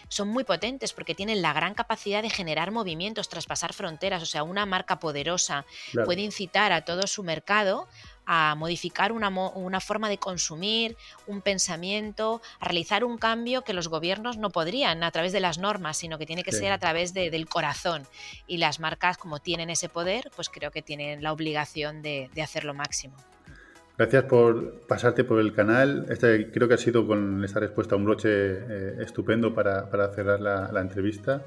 son 0.09 0.29
muy 0.29 0.45
potentes 0.45 0.93
porque 0.93 1.15
tienen 1.15 1.43
la 1.43 1.53
gran 1.53 1.75
capacidad 1.75 2.23
de 2.23 2.31
generar 2.31 2.71
movimientos, 2.71 3.29
traspasar 3.29 3.73
fronteras. 3.73 4.23
O 4.23 4.27
sea, 4.27 4.43
una 4.43 4.67
marca 4.67 4.99
poderosa 4.99 5.65
puede 6.05 6.23
incitar 6.23 6.73
a 6.73 6.85
todo 6.85 7.07
su 7.07 7.23
mercado 7.23 7.89
a 8.27 8.55
modificar 8.55 9.13
una, 9.13 9.29
una, 9.29 9.81
forma 9.81 10.09
de 10.09 10.19
consumir, 10.19 10.97
un 11.27 11.41
pensamiento, 11.41 12.41
a 12.61 12.67
realizar 12.67 13.05
un 13.05 13.19
cambio 13.19 13.63
que 13.63 13.73
los 13.73 13.89
gobiernos 13.89 14.39
no 14.39 14.51
podrían 14.51 15.03
a 15.03 15.11
través 15.11 15.33
de 15.33 15.41
las 15.41 15.59
normas, 15.59 15.97
sino 15.97 16.19
que 16.19 16.27
tiene 16.27 16.45
que 16.45 16.53
ser 16.53 16.73
a 16.73 16.79
través 16.79 17.15
del 17.15 17.49
corazón. 17.49 18.05
Y 18.47 18.59
las 18.59 18.81
marcas, 18.81 19.19
como 19.19 19.39
tienen 19.39 19.71
ese 19.71 19.89
poder, 19.89 20.31
pues 20.35 20.49
creo 20.49 20.71
que 20.71 20.83
tienen 20.83 21.23
la 21.23 21.33
obligación 21.33 22.03
de, 22.03 22.31
de 22.35 22.43
hacer 22.43 22.65
lo 22.65 22.75
máximo. 22.75 23.17
Gracias 23.99 24.25
por 24.25 24.87
pasarte 24.87 25.25
por 25.25 25.39
el 25.39 25.53
canal. 25.53 26.07
Este, 26.09 26.51
creo 26.51 26.67
que 26.67 26.75
ha 26.75 26.79
sido 26.79 27.07
con 27.07 27.45
esta 27.45 27.61
respuesta 27.61 27.95
un 27.95 28.05
broche 28.05 28.29
eh, 28.31 28.97
estupendo 29.01 29.55
para, 29.55 29.91
para 29.91 30.13
cerrar 30.13 30.41
la, 30.41 30.71
la 30.73 30.81
entrevista. 30.81 31.45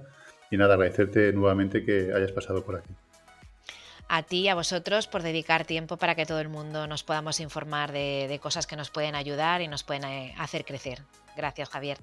Y 0.51 0.57
nada, 0.57 0.75
agradecerte 0.75 1.33
nuevamente 1.33 1.83
que 1.83 2.13
hayas 2.13 2.31
pasado 2.31 2.63
por 2.63 2.75
aquí 2.75 2.93
a 4.07 4.23
ti 4.23 4.41
y 4.41 4.47
a 4.47 4.55
vosotros 4.55 5.07
por 5.07 5.23
dedicar 5.23 5.65
tiempo 5.65 5.97
para 5.97 6.15
que 6.15 6.25
todo 6.25 6.39
el 6.39 6.49
mundo 6.49 6.87
nos 6.87 7.03
podamos 7.03 7.39
informar 7.39 7.91
de, 7.91 8.39
cosas 8.41 8.67
que 8.67 8.75
nos 8.75 8.89
pueden 8.89 9.15
ayudar 9.15 9.61
y 9.61 9.67
nos 9.67 9.83
pueden 9.83 10.05
eh, 10.05 10.35
hacer 10.37 10.65
crecer. 10.65 11.03
Gracias, 11.35 11.69
Javier. 11.69 11.97